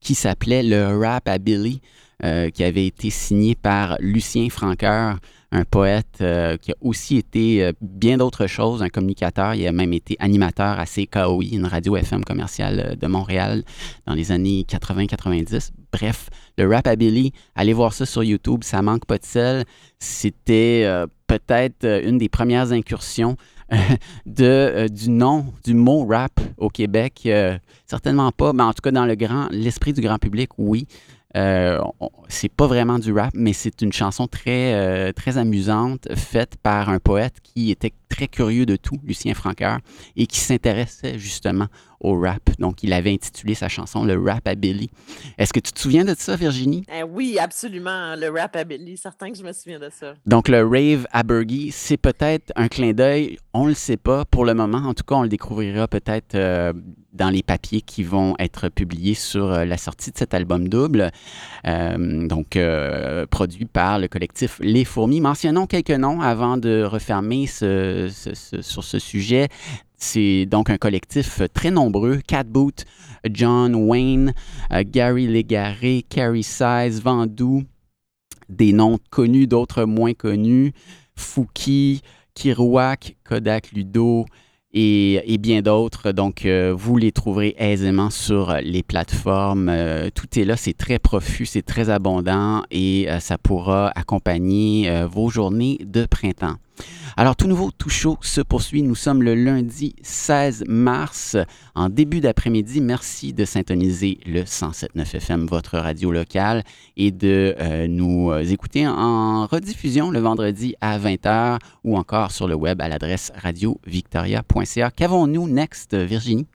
qui 0.00 0.14
s'appelait 0.14 0.62
Le 0.62 0.98
Rap 0.98 1.28
à 1.28 1.38
Billy, 1.38 1.80
euh, 2.24 2.50
qui 2.50 2.64
avait 2.64 2.86
été 2.86 3.10
signé 3.10 3.54
par 3.54 3.96
Lucien 4.00 4.48
Franqueur, 4.50 5.18
un 5.52 5.64
poète 5.64 6.18
euh, 6.20 6.56
qui 6.56 6.72
a 6.72 6.74
aussi 6.80 7.16
été 7.16 7.64
euh, 7.64 7.72
bien 7.80 8.16
d'autres 8.18 8.48
choses, 8.48 8.82
un 8.82 8.88
communicateur. 8.88 9.54
Il 9.54 9.64
a 9.66 9.70
même 9.72 9.92
été 9.92 10.16
animateur 10.18 10.80
à 10.80 10.84
CKOI, 10.84 11.44
une 11.52 11.66
radio 11.66 11.96
FM 11.96 12.24
commerciale 12.24 12.96
de 13.00 13.06
Montréal 13.06 13.62
dans 14.06 14.14
les 14.14 14.32
années 14.32 14.66
80-90. 14.68 15.70
Bref, 15.92 16.28
le 16.58 16.68
Rap 16.68 16.88
à 16.88 16.96
Billy, 16.96 17.32
allez 17.54 17.72
voir 17.72 17.92
ça 17.92 18.04
sur 18.04 18.24
YouTube, 18.24 18.64
ça 18.64 18.82
manque 18.82 19.06
pas 19.06 19.18
de 19.18 19.24
sel. 19.24 19.64
C'était 20.00 20.86
peut-être 21.28 21.84
une 22.04 22.18
des 22.18 22.28
premières 22.28 22.72
incursions 22.72 23.36
de, 24.26 24.44
euh, 24.44 24.88
du 24.88 25.10
nom, 25.10 25.46
du 25.64 25.74
mot 25.74 26.06
rap 26.06 26.40
au 26.56 26.68
Québec. 26.68 27.22
Euh, 27.26 27.58
certainement 27.86 28.32
pas, 28.32 28.52
mais 28.52 28.62
en 28.62 28.72
tout 28.72 28.82
cas 28.82 28.90
dans 28.90 29.06
le 29.06 29.14
grand, 29.14 29.48
l'esprit 29.50 29.92
du 29.92 30.00
grand 30.00 30.18
public, 30.18 30.50
oui. 30.58 30.86
Euh, 31.36 31.78
c'est 32.28 32.50
pas 32.50 32.66
vraiment 32.66 32.98
du 32.98 33.12
rap, 33.12 33.32
mais 33.34 33.52
c'est 33.52 33.82
une 33.82 33.92
chanson 33.92 34.26
très, 34.26 35.12
très 35.12 35.36
amusante, 35.36 36.08
faite 36.14 36.56
par 36.62 36.88
un 36.88 36.98
poète 36.98 37.34
qui 37.42 37.70
était 37.70 37.92
très 38.08 38.28
curieux 38.28 38.66
de 38.66 38.76
tout, 38.76 38.98
Lucien 39.04 39.34
Francoeur, 39.34 39.78
et 40.16 40.26
qui 40.26 40.40
s'intéressait 40.40 41.18
justement 41.18 41.66
au 42.00 42.18
rap. 42.18 42.50
Donc, 42.58 42.82
il 42.82 42.92
avait 42.92 43.12
intitulé 43.12 43.54
sa 43.54 43.68
chanson 43.68 44.04
Le 44.04 44.18
Rap 44.18 44.46
à 44.46 44.54
Billy. 44.54 44.90
Est-ce 45.36 45.52
que 45.52 45.60
tu 45.60 45.72
te 45.72 45.80
souviens 45.80 46.04
de 46.04 46.14
ça, 46.16 46.36
Virginie? 46.36 46.84
Eh 46.94 47.02
oui, 47.02 47.38
absolument. 47.40 48.14
Le 48.16 48.28
Rap 48.30 48.56
à 48.56 48.64
Billy, 48.64 48.96
certain 48.96 49.30
que 49.30 49.38
je 49.38 49.42
me 49.42 49.52
souviens 49.52 49.80
de 49.80 49.90
ça. 49.90 50.14
Donc, 50.26 50.48
le 50.48 50.64
Rave 50.64 51.06
à 51.10 51.22
Bergie, 51.22 51.70
c'est 51.72 51.96
peut-être 51.96 52.52
un 52.56 52.68
clin 52.68 52.92
d'œil. 52.92 53.38
On 53.52 53.64
ne 53.64 53.70
le 53.70 53.74
sait 53.74 53.96
pas 53.96 54.24
pour 54.24 54.44
le 54.44 54.54
moment. 54.54 54.78
En 54.78 54.94
tout 54.94 55.04
cas, 55.04 55.16
on 55.16 55.22
le 55.22 55.28
découvrira 55.28 55.88
peut-être 55.88 56.34
euh, 56.36 56.72
dans 57.12 57.30
les 57.30 57.42
papiers 57.42 57.80
qui 57.80 58.04
vont 58.04 58.36
être 58.38 58.68
publiés 58.68 59.14
sur 59.14 59.48
la 59.48 59.76
sortie 59.76 60.12
de 60.12 60.18
cet 60.18 60.34
album 60.34 60.68
double. 60.68 61.10
Euh, 61.66 62.28
donc, 62.28 62.56
euh, 62.56 63.26
produit 63.26 63.64
par 63.64 63.98
le 63.98 64.06
collectif 64.06 64.58
Les 64.60 64.84
Fourmis. 64.84 65.20
Mentionnons 65.20 65.66
quelques 65.66 65.90
noms 65.90 66.20
avant 66.20 66.56
de 66.56 66.84
refermer 66.84 67.46
sur 68.08 68.84
ce 68.84 68.98
sujet. 68.98 69.48
C'est 69.98 70.46
donc 70.46 70.70
un 70.70 70.78
collectif 70.78 71.42
très 71.52 71.72
nombreux. 71.72 72.20
Cat 72.26 72.44
Boot, 72.44 72.84
John 73.28 73.74
Wayne, 73.74 74.32
euh, 74.72 74.84
Gary 74.86 75.26
Légaré, 75.26 76.04
Carrie 76.08 76.44
Size, 76.44 77.02
Vandou, 77.02 77.64
des 78.48 78.72
noms 78.72 78.98
connus, 79.10 79.48
d'autres 79.48 79.84
moins 79.84 80.14
connus. 80.14 80.72
Fouki, 81.16 82.00
Kirouac, 82.34 83.16
Kodak 83.24 83.72
Ludo, 83.72 84.24
et, 84.72 85.36
bien 85.40 85.62
d'autres. 85.62 86.12
Donc, 86.12 86.46
euh, 86.46 86.72
vous 86.76 86.96
les 86.96 87.10
trouverez 87.10 87.56
aisément 87.58 88.10
sur 88.10 88.54
les 88.62 88.84
plateformes. 88.84 89.68
Euh, 89.68 90.10
tout 90.14 90.38
est 90.38 90.44
là, 90.44 90.56
c'est 90.56 90.76
très 90.76 91.00
profus, 91.00 91.46
c'est 91.46 91.62
très 91.62 91.90
abondant 91.90 92.62
et 92.70 93.08
ça 93.18 93.36
pourra 93.36 93.90
accompagner 93.96 94.88
vos 95.10 95.28
journées 95.28 95.78
de 95.84 96.06
printemps. 96.06 96.54
Alors, 97.16 97.34
tout 97.34 97.48
nouveau, 97.48 97.70
tout 97.70 97.90
chaud 97.90 98.18
se 98.20 98.40
poursuit. 98.40 98.82
Nous 98.82 98.94
sommes 98.94 99.22
le 99.22 99.34
lundi 99.34 99.96
16 100.02 100.64
mars 100.68 101.36
en 101.74 101.88
début 101.88 102.20
d'après-midi. 102.20 102.80
Merci 102.80 103.32
de 103.32 103.44
syntoniser 103.44 104.18
le 104.26 104.42
107.9 104.42 105.16
FM, 105.16 105.46
votre 105.46 105.78
radio 105.78 106.12
locale, 106.12 106.62
et 106.96 107.10
de 107.10 107.56
euh, 107.58 107.88
nous 107.88 108.32
écouter 108.34 108.86
en 108.86 109.46
rediffusion 109.46 110.10
le 110.10 110.20
vendredi 110.20 110.74
à 110.80 110.98
20h 110.98 111.58
ou 111.84 111.96
encore 111.96 112.30
sur 112.30 112.46
le 112.46 112.54
web 112.54 112.80
à 112.80 112.88
l'adresse 112.88 113.32
radiovictoria.ca. 113.34 114.90
Qu'avons-nous 114.90 115.48
next, 115.48 115.94
Virginie? 115.94 116.46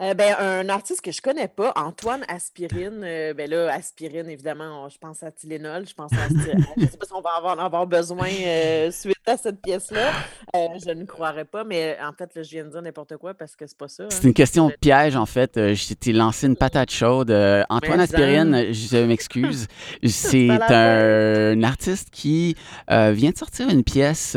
Euh, 0.00 0.14
ben, 0.14 0.34
un 0.38 0.68
artiste 0.70 1.02
que 1.02 1.12
je 1.12 1.20
connais 1.20 1.48
pas, 1.48 1.74
Antoine 1.76 2.24
Aspirine. 2.26 3.02
Euh, 3.04 3.34
ben 3.34 3.50
là, 3.50 3.70
Aspirine, 3.74 4.30
évidemment, 4.30 4.88
je 4.88 4.96
pense 4.96 5.22
à 5.22 5.30
Tylenol, 5.30 5.86
je 5.86 5.92
pense 5.92 6.10
à 6.12 6.28
Je 6.76 6.86
sais 6.86 6.96
pas 6.96 7.06
si 7.06 7.12
on 7.12 7.20
va 7.20 7.30
en 7.42 7.58
avoir 7.58 7.86
besoin 7.86 8.28
euh, 8.28 8.90
suite 8.90 9.16
à 9.26 9.36
cette 9.36 9.60
pièce-là. 9.60 10.12
je 10.54 10.90
ne 10.92 11.04
croirais 11.04 11.44
pas, 11.44 11.64
mais 11.64 11.98
en 12.02 12.14
fait, 12.14 12.34
là, 12.34 12.42
je 12.42 12.48
viens 12.48 12.64
de 12.64 12.70
dire 12.70 12.80
n'importe 12.80 13.18
quoi 13.18 13.34
parce 13.34 13.54
que 13.56 13.66
c'est 13.66 13.76
pas 13.76 13.88
ça. 13.88 14.04
C'est 14.08 14.22
une 14.22 14.30
hein. 14.30 14.32
question 14.32 14.68
de 14.68 14.74
piège, 14.80 15.16
en 15.16 15.26
fait. 15.26 15.52
Je 15.56 15.92
t'ai 15.92 16.14
lancé 16.14 16.46
une 16.46 16.56
patate 16.56 16.90
chaude. 16.90 17.30
Antoine 17.68 18.00
Aspirine, 18.00 18.72
je 18.72 19.04
m'excuse. 19.04 19.66
c'est 20.06 20.48
un, 20.48 21.62
artiste 21.62 22.08
qui 22.10 22.56
vient 22.88 23.30
de 23.32 23.36
sortir 23.36 23.68
une 23.68 23.84
pièce 23.84 24.30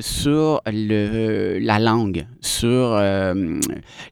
sur 0.00 0.62
le, 0.64 1.58
la 1.58 1.78
langue, 1.80 2.24
sur 2.40 3.02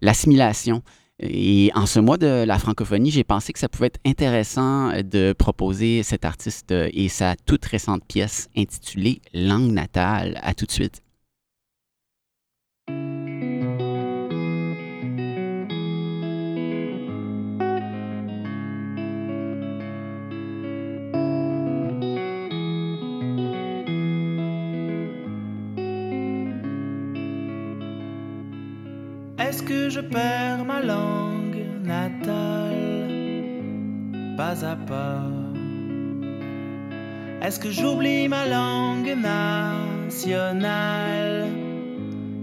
l'assimilation. 0.02 0.82
Et 1.18 1.70
en 1.74 1.86
ce 1.86 1.98
mois 1.98 2.18
de 2.18 2.44
la 2.44 2.58
francophonie, 2.58 3.10
j'ai 3.10 3.24
pensé 3.24 3.52
que 3.52 3.58
ça 3.58 3.68
pouvait 3.68 3.86
être 3.86 4.00
intéressant 4.04 4.90
de 5.02 5.32
proposer 5.32 6.02
cet 6.02 6.24
artiste 6.26 6.72
et 6.72 7.08
sa 7.08 7.36
toute 7.36 7.64
récente 7.64 8.04
pièce 8.06 8.48
intitulée 8.56 9.20
Langue 9.32 9.72
natale. 9.72 10.38
À 10.42 10.52
tout 10.52 10.66
de 10.66 10.72
suite. 10.72 11.05
Je 29.96 30.02
perds 30.02 30.64
ma 30.66 30.82
langue 30.82 31.64
natale 31.82 33.14
Pas 34.36 34.62
à 34.72 34.76
pas. 34.76 35.22
Est-ce 37.40 37.58
que 37.58 37.70
j'oublie 37.70 38.28
ma 38.28 38.46
langue 38.46 39.14
nationale? 40.06 40.66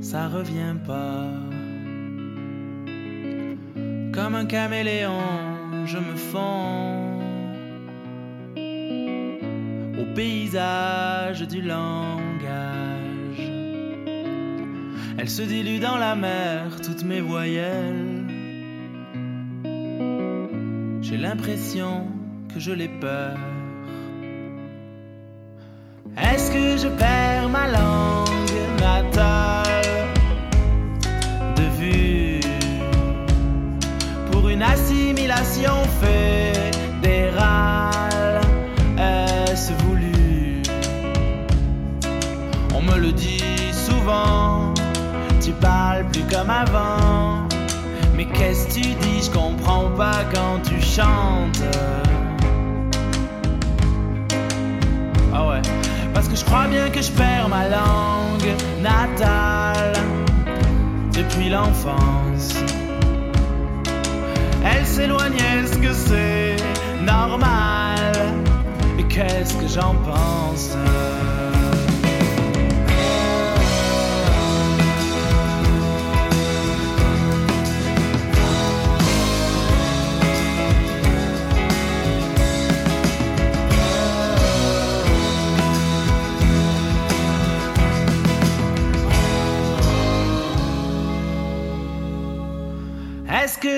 Ça 0.02 0.28
revient 0.30 0.78
pas. 0.88 1.28
Comme 4.16 4.36
un 4.36 4.46
caméléon, 4.46 5.22
je 5.86 6.00
me 6.08 6.16
fonds 6.16 7.20
au 10.02 10.06
paysage 10.16 11.42
du 11.54 11.62
langage. 11.62 12.93
Elle 15.18 15.30
se 15.30 15.44
dilue 15.44 15.80
dans 15.80 15.98
la 15.98 16.16
mer, 16.16 16.82
toutes 16.84 17.04
mes 17.04 17.22
voyelles. 17.22 18.26
J'ai 21.02 21.18
l'impression 21.18 22.08
que 22.54 22.60
je 22.60 22.72
les 22.72 22.88
peur. 22.88 23.38
Est-ce 26.18 26.52
que 26.52 26.78
je 26.78 26.88
perds 26.88 27.50
ma 27.50 27.68
langue 27.68 28.28
de 28.48 29.63
tu 48.74 48.82
dis 48.82 49.22
Je 49.24 49.30
comprends 49.30 49.90
pas 49.96 50.24
quand 50.34 50.60
tu 50.64 50.82
chantes. 50.82 51.62
Ah 55.34 55.48
ouais. 55.48 55.62
Parce 56.14 56.28
que 56.28 56.36
je 56.36 56.44
crois 56.44 56.68
bien 56.68 56.90
que 56.90 57.02
je 57.02 57.12
perds 57.12 57.50
ma 57.50 57.68
langue 57.68 58.54
natale 58.82 59.94
depuis 61.14 61.50
l'enfance. 61.50 62.56
Elle 64.66 64.86
s'éloigne, 64.86 65.36
est-ce 65.36 65.78
que 65.78 65.94
c'est 65.94 66.56
normal? 67.04 68.14
Et 68.98 69.04
qu'est-ce 69.04 69.54
que 69.56 69.68
j'en 69.68 69.96
pense? 70.06 70.76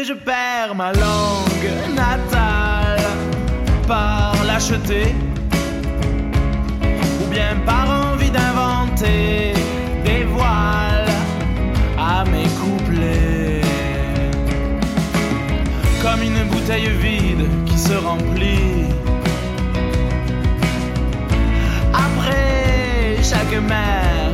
Je 0.07 0.13
perds 0.13 0.75
ma 0.75 0.91
langue 0.93 1.71
natale 1.95 3.01
par 3.87 4.35
l'acheter. 4.45 5.15
Ou 7.21 7.25
bien 7.31 7.55
par 7.65 8.11
envie 8.11 8.29
d'inventer 8.29 9.53
des 10.03 10.23
voiles 10.25 11.13
à 11.97 12.23
mes 12.25 12.49
couplets. 12.61 13.61
Comme 16.03 16.21
une 16.21 16.43
bouteille 16.49 16.89
vide 16.89 17.47
qui 17.65 17.77
se 17.77 17.93
remplit. 17.93 18.85
Après 21.93 23.17
chaque 23.23 23.59
mer 23.61 24.33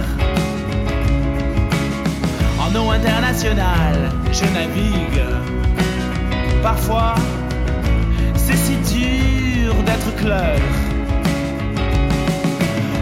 en 2.59 2.75
eau 2.75 2.89
internationale, 2.91 4.11
je 4.33 4.45
navigue. 4.53 5.60
Parfois, 6.63 7.15
c'est 8.35 8.55
si 8.55 8.75
dur 8.93 9.73
d'être 9.83 10.15
clair. 10.17 10.59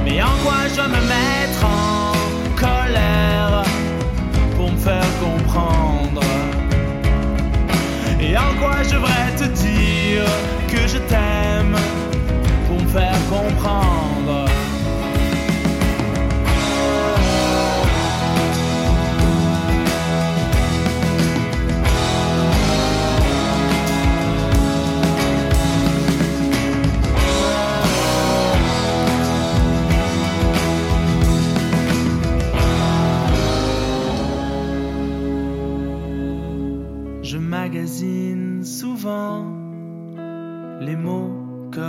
Mais 0.06 0.22
en 0.22 0.36
quoi 0.44 0.68
je 0.76 0.82
me 0.82 1.02
mettre 1.08 1.66
en 1.66 2.14
colère 2.56 3.64
pour 4.56 4.72
me 4.72 4.78
faire 4.78 5.12
comprendre? 5.22 6.22
Et 8.22 8.38
en 8.38 8.54
quoi 8.60 8.84
je 8.84 8.92
devrais 8.92 9.32
te 9.38 9.44
dire 9.44 10.26
que 10.68 10.88
je 10.88 10.98
t'aime 10.98 11.76
pour 12.68 12.82
me 12.82 12.88
faire 12.88 13.20
comprendre? 13.30 14.49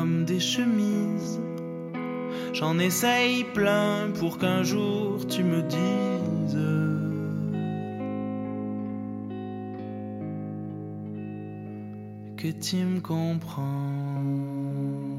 Des 0.06 0.40
chemises. 0.40 1.40
J'en 2.52 2.78
essaye 2.78 3.44
plein 3.44 4.10
pour 4.18 4.38
qu'un 4.38 4.62
jour 4.62 5.26
tu 5.26 5.44
me 5.44 5.62
dises 5.62 6.58
que 12.36 12.48
tu 12.48 12.76
me 12.76 13.00
comprends. 13.00 15.09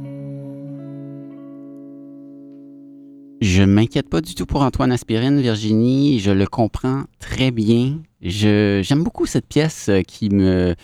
Je 3.41 3.63
m'inquiète 3.63 4.07
pas 4.07 4.21
du 4.21 4.35
tout 4.35 4.45
pour 4.45 4.61
Antoine 4.61 4.91
Aspirine, 4.91 5.41
Virginie. 5.41 6.19
Je 6.19 6.29
le 6.29 6.45
comprends 6.45 7.05
très 7.17 7.49
bien. 7.49 7.97
J'aime 8.21 9.03
beaucoup 9.03 9.25
cette 9.25 9.47
pièce 9.47 9.89
euh, 9.89 10.03
qui 10.03 10.29
me, 10.29 10.75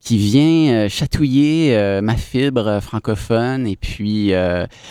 qui 0.00 0.18
vient 0.18 0.72
euh, 0.72 0.88
chatouiller 0.88 1.76
euh, 1.76 2.00
ma 2.00 2.16
fibre 2.16 2.80
francophone. 2.80 3.68
Et 3.68 3.76
puis, 3.76 4.32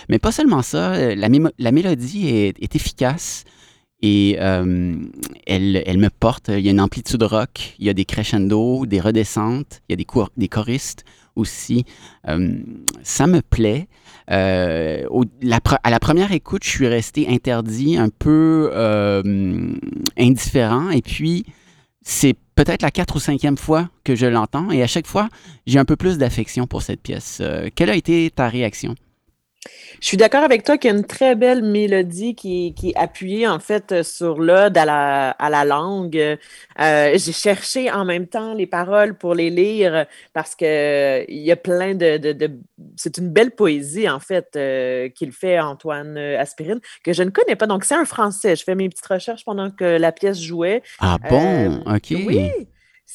mais 0.08 0.19
pas 0.19 0.32
seulement 0.32 0.62
ça, 0.62 1.13
la, 1.13 1.71
mélodie 1.71 2.30
est, 2.30 2.76
efficace 2.76 3.43
et 4.02 4.36
elle, 4.38 5.84
elle 5.86 5.97
me 5.97 6.10
porte. 6.10 6.47
Il 6.47 6.62
y 6.62 6.69
a 6.69 6.71
une 6.71 6.80
amplitude 6.80 7.24
rock, 7.24 7.76
il 7.78 7.88
y 7.88 7.89
a 7.89 7.93
des 7.93 8.06
crescendo, 8.06 8.86
des 8.86 9.02
redescentes, 9.02 9.82
il 9.89 9.91
y 9.91 9.93
a 9.93 9.97
des, 9.97 10.08
des 10.38 10.47
choristes 10.47 11.04
aussi. 11.36 11.86
Euh, 12.28 12.56
ça 13.04 13.28
me 13.28 13.41
plaît. 13.41 13.88
Euh, 14.30 15.08
la 15.41 15.60
à 15.84 15.89
la 15.89 16.00
première 16.00 16.32
écoute, 16.32 16.63
je 16.63 16.70
suis 16.70 16.88
resté 16.88 17.28
interdit, 17.28 17.98
un 17.98 18.10
peu 18.10 18.70
euh, 18.74 19.74
indifférent. 20.17 20.89
Et 20.89 21.02
puis, 21.02 21.46
c'est 22.02 22.36
peut-être 22.56 22.82
la 22.82 22.91
quatre 22.91 23.15
ou 23.15 23.20
cinquième 23.20 23.58
fois 23.58 23.89
que 24.04 24.15
je 24.15 24.26
l'entends. 24.26 24.72
Et 24.72 24.84
à 24.84 24.88
chaque 24.88 25.08
fois, 25.08 25.30
j'ai 25.67 25.80
un 25.80 25.86
peu 25.86 25.96
plus 25.96 26.17
d'affection 26.17 26.67
pour 26.67 26.82
cette 26.82 27.02
pièce. 27.02 27.41
Quelle 27.76 27.89
a 27.89 27.96
été 27.96 28.32
ta 28.34 28.48
réaction? 28.48 28.96
Je 30.00 30.08
suis 30.08 30.17
d'accord 30.17 30.43
avec 30.43 30.63
toi 30.63 30.78
qu'il 30.78 30.89
y 30.89 30.93
a 30.93 30.97
une 30.97 31.06
très 31.06 31.36
belle 31.36 31.62
mélodie 31.62 32.34
qui, 32.34 32.74
qui 32.74 32.89
est 32.89 32.95
appuyée 32.97 33.47
en 33.47 33.60
fait 33.60 34.02
sur 34.02 34.39
l'ode 34.39 34.76
à 34.78 34.86
la, 34.86 35.30
à 35.32 35.50
la 35.52 35.65
langue. 35.65 36.17
Euh, 36.17 36.38
j'ai 37.15 37.32
cherché 37.32 37.91
en 37.91 38.04
même 38.04 38.26
temps 38.28 38.54
les 38.56 38.65
paroles 38.65 39.15
pour 39.15 39.36
les 39.36 39.52
lire 39.52 40.08
parce 40.34 40.56
que 40.56 41.24
il 41.30 41.39
y 41.41 41.52
a 41.52 41.56
plein 41.56 41.93
de, 41.93 42.17
de, 42.17 42.32
de- 42.34 42.60
c'est 42.97 43.17
une 43.17 43.30
belle 43.30 43.52
poésie 43.52 44.10
en 44.10 44.19
fait 44.19 44.47
euh, 44.56 45.10
qu'il 45.10 45.32
fait 45.32 45.60
Antoine 45.60 46.17
Aspirine 46.17 46.80
que 47.04 47.13
je 47.13 47.21
ne 47.21 47.30
connais 47.30 47.56
pas. 47.56 47.67
Donc 47.67 47.84
c'est 47.84 47.95
un 47.95 48.06
français. 48.06 48.56
Je 48.56 48.63
fais 48.63 48.76
mes 48.76 48.89
petites 48.89 49.06
recherches 49.06 49.45
pendant 49.45 49.69
que 49.69 49.84
la 49.86 50.12
pièce 50.12 50.39
jouait. 50.41 50.82
Ah 51.00 51.17
bon? 51.19 51.84
OK. 51.86 52.13
Oui, 52.26 52.39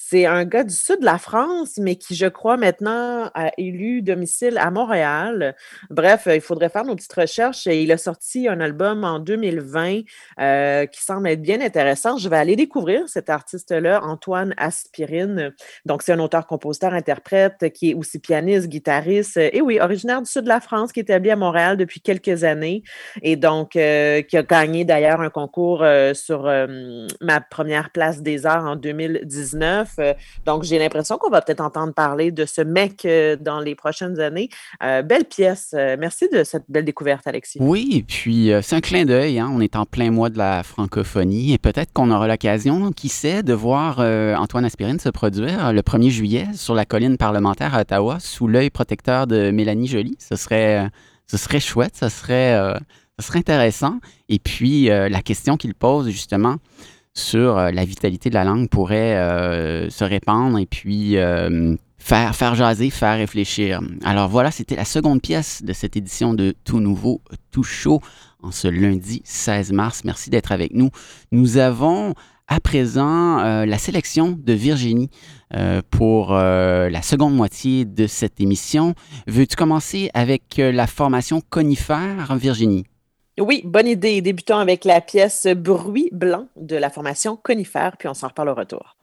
c'est 0.09 0.27
un 0.27 0.45
gars 0.45 0.63
du 0.63 0.75
sud 0.75 1.01
de 1.01 1.05
la 1.05 1.19
France, 1.19 1.79
mais 1.79 1.97
qui, 1.97 2.15
je 2.15 2.27
crois, 2.27 2.57
maintenant 2.57 3.29
a 3.35 3.51
élu 3.59 4.03
domicile 4.03 4.57
à 4.59 4.71
Montréal. 4.71 5.57
Bref, 5.91 6.29
il 6.33 6.41
faudrait 6.41 6.69
faire 6.69 6.85
nos 6.85 6.95
petites 6.95 7.13
recherches. 7.13 7.67
Il 7.67 7.91
a 7.91 7.99
sorti 7.99 8.47
un 8.47 8.61
album 8.61 9.03
en 9.03 9.19
2020 9.19 10.03
euh, 10.39 10.87
qui 10.87 11.03
semble 11.03 11.29
être 11.29 11.43
bien 11.43 11.61
intéressant. 11.61 12.19
Je 12.19 12.29
vais 12.29 12.37
aller 12.37 12.55
découvrir 12.55 13.09
cet 13.09 13.31
artiste-là, 13.31 14.01
Antoine 14.05 14.55
Aspirine. 14.59 15.53
Donc, 15.87 16.03
c'est 16.03 16.13
un 16.13 16.21
auteur-compositeur-interprète 16.21 17.73
qui 17.73 17.91
est 17.91 17.95
aussi 17.95 18.21
pianiste, 18.21 18.69
guitariste. 18.69 19.39
Et 19.39 19.61
oui, 19.61 19.81
originaire 19.81 20.23
du 20.23 20.31
sud 20.31 20.43
de 20.43 20.49
la 20.49 20.61
France, 20.61 20.93
qui 20.93 21.01
est 21.01 21.05
établi 21.05 21.31
à 21.31 21.37
Montréal 21.37 21.77
depuis 21.77 22.01
quelques 22.01 22.45
années. 22.45 22.85
Et 23.23 23.35
donc, 23.35 23.75
euh, 23.75 24.23
qui 24.23 24.37
a 24.37 24.45
gagné 24.45 24.85
d'ailleurs 24.85 25.21
un 25.21 25.31
concours 25.31 25.83
euh, 25.83 26.15
sur 26.15 26.45
ma 27.21 27.41
première 27.41 27.91
place 27.91 28.23
des 28.23 28.47
arts 28.47 28.67
en 28.67 28.77
2019. 28.77 29.86
2019. 29.97 30.17
donc, 30.45 30.63
j'ai 30.65 30.79
l'impression 30.79 31.19
qu'on 31.19 31.31
va 31.31 31.41
peut-être 31.43 31.61
entendre 31.61 31.93
parler 31.93 32.31
de 32.31 32.45
ce 32.45 32.61
mec 32.61 33.07
dans 33.41 33.61
les 33.61 33.75
prochaines 33.75 34.21
années. 34.21 34.49
belle 34.81 35.25
pièce. 35.25 35.75
merci 35.99 36.29
de 36.33 36.45
cette 36.45 36.65
belle 36.69 36.85
découverte, 36.85 37.27
Alexis. 37.27 37.59
Oui, 37.61 37.91
et 37.93 38.03
puis 38.03 38.51
c'est 38.63 38.77
un 38.77 38.81
clin 38.81 39.05
d'œil. 39.05 39.39
Hein. 39.39 39.51
On 39.53 39.61
est 39.61 39.77
en 39.77 39.85
plein 39.85 40.11
mois 40.11 40.31
de 40.31 40.39
la 40.39 40.63
francophonie 40.63 41.53
et 41.53 41.59
peut-être 41.59 41.93
qu'on 41.93 42.11
aura 42.11 42.27
l'occasion, 42.29 42.91
qui 42.93 43.09
sait, 43.09 43.43
de 43.43 43.53
voir 43.53 44.01
Antoine 44.41 44.65
Aspirine 44.65 44.99
se 44.99 45.09
produire 45.09 45.73
le 45.73 45.83
1er 45.83 46.11
juillet 46.11 46.47
sur 46.55 46.75
la 46.75 46.85
colline 46.85 47.17
parlementaire 47.17 47.75
à 47.75 47.81
Ottawa 47.83 48.19
sous 48.21 48.49
l'œil 48.49 48.71
protecteur 48.71 49.27
de 49.27 49.51
Mélanie 49.51 49.87
Joly. 49.87 50.17
Ce 50.19 50.37
serait, 50.37 50.89
ce 51.27 51.37
serait 51.37 51.61
chouette, 51.61 51.97
ce 51.99 52.09
serait, 52.09 52.75
ce 53.19 53.27
serait 53.27 53.39
intéressant. 53.39 53.99
Et 54.29 54.39
puis, 54.39 54.87
la 54.87 55.23
question 55.23 55.57
qu'il 55.57 55.75
pose 55.75 56.09
justement 56.09 56.57
sur 57.17 57.57
la 57.57 57.85
vitalité 57.85 58.31
de 58.31 58.35
la 58.35 58.45
langue 58.45 58.69
pourrait 58.69 59.17
se 59.91 60.05
répandre 60.05 60.59
et 60.59 60.67
puis 60.67 61.17
faire, 61.99 62.37
faire 62.37 62.55
jaser, 62.55 62.91
faire 62.91 63.17
réfléchir. 63.17 63.81
Alors 64.05 64.29
voilà, 64.29 64.51
c'était 64.51 64.77
la 64.77 64.85
seconde 64.85 65.21
pièce 65.21 65.63
de 65.65 65.73
cette 65.73 65.97
édition 65.97 66.35
de 66.35 66.55
Tout 66.65 66.81
Nouveau, 66.81 67.21
Tout 67.51 67.65
Chaud 67.65 68.01
en 68.43 68.53
ce 68.53 68.69
lundi 68.69 69.23
16 69.25 69.73
mars. 69.73 70.03
Merci 70.05 70.31
d'être 70.31 70.53
avec 70.53 70.73
nous. 70.73 70.91
Nous 71.33 71.57
avons 71.57 72.15
à 72.49 72.61
présent 72.61 73.41
euh, 73.41 73.67
la 73.67 73.79
sélection 73.79 74.39
de 74.39 74.53
Virginie 74.53 75.11
euh, 75.55 75.83
pour 75.91 76.33
euh, 76.33 76.89
la 76.89 77.03
seconde 77.03 77.35
moitié 77.35 77.85
de 77.85 78.07
cette 78.07 78.41
émission. 78.41 78.95
Veux-tu 79.27 79.57
commencer 79.57 80.11
avec 80.15 80.59
la 80.59 80.87
formation 80.87 81.43
conifère, 81.51 82.37
Virginie? 82.37 82.85
Oui, 83.39 83.63
bonne 83.65 83.87
idée. 83.87 84.23
Débutons 84.23 84.57
avec 84.57 84.85
la 84.87 85.03
pièce 85.03 85.47
Bruit 85.47 86.09
blanc 86.11 86.49
de 86.57 86.77
la 86.77 86.89
formation 86.89 87.37
conifère, 87.37 87.97
puis 87.99 88.09
on 88.09 88.15
s'en 88.15 88.29
reparle 88.29 88.49
au 88.49 88.55
retour. 88.55 88.97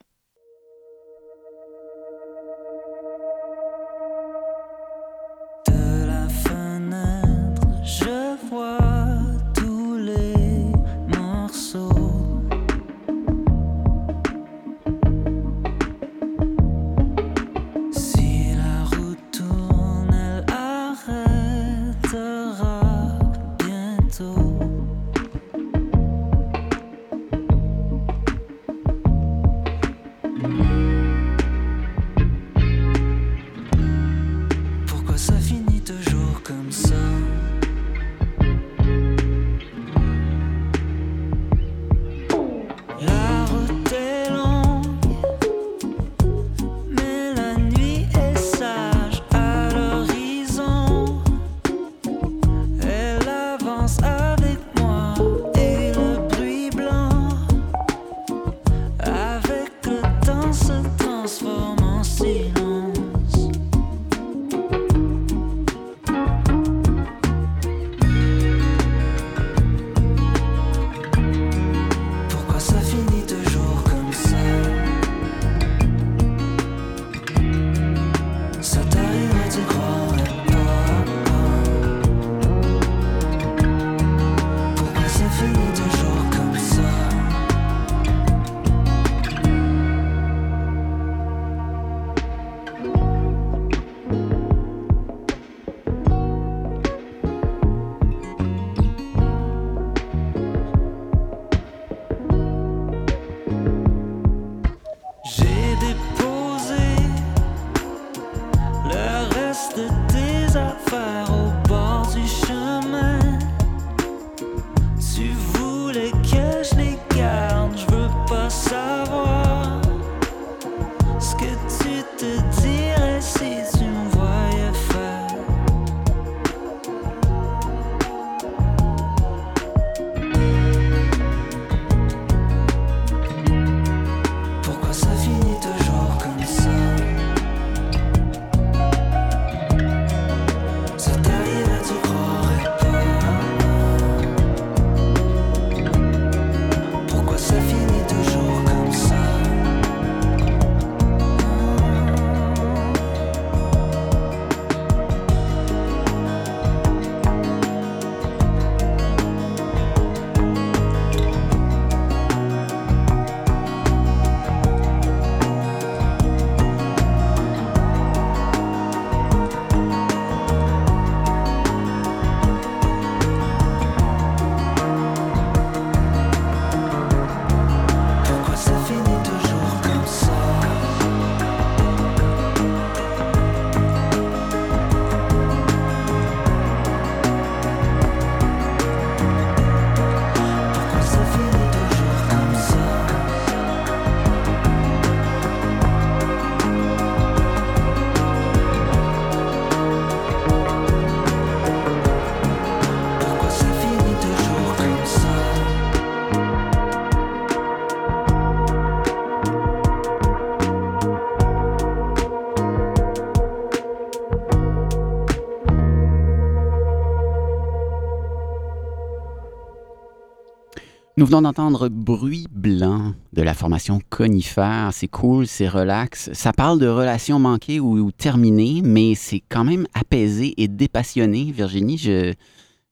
Nous 221.16 221.28
venons 221.28 221.44
d'entendre 221.44 221.90
Bruit 221.90 222.48
blanc 222.50 223.14
de 223.34 223.44
la 223.44 223.54
formation 223.54 224.00
conifère. 224.10 224.90
C'est 224.94 225.08
cool, 225.08 225.46
c'est 225.46 225.68
relax. 225.68 226.32
Ça 226.34 226.54
parle 226.54 226.80
de 226.80 226.88
relations 226.88 227.38
manquées 227.38 227.80
ou, 227.80 228.12
terminées, 228.12 228.82
mais 228.84 229.14
c'est 229.14 229.44
quand 229.48 229.64
même 229.64 229.86
apaisé 229.94 230.56
et 230.58 230.68
dépassionné. 230.68 231.52
Virginie, 231.52 232.00
je 232.00 232.34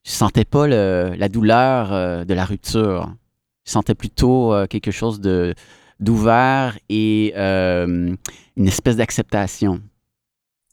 sentais 0.04 0.44
pas 0.44 0.68
la 0.68 1.28
douleur 1.28 1.92
euh, 1.92 2.24
de 2.24 2.32
la 2.32 2.44
rupture. 2.44 3.12
Je 3.66 3.72
sentais 3.72 3.96
plutôt 3.96 4.54
euh, 4.54 4.66
quelque 4.68 4.92
chose 4.92 5.20
de, 5.20 5.52
d'ouvert 5.98 6.78
et 6.88 7.34
une 7.36 8.18
espèce 8.56 8.94
d'acceptation. 8.94 9.80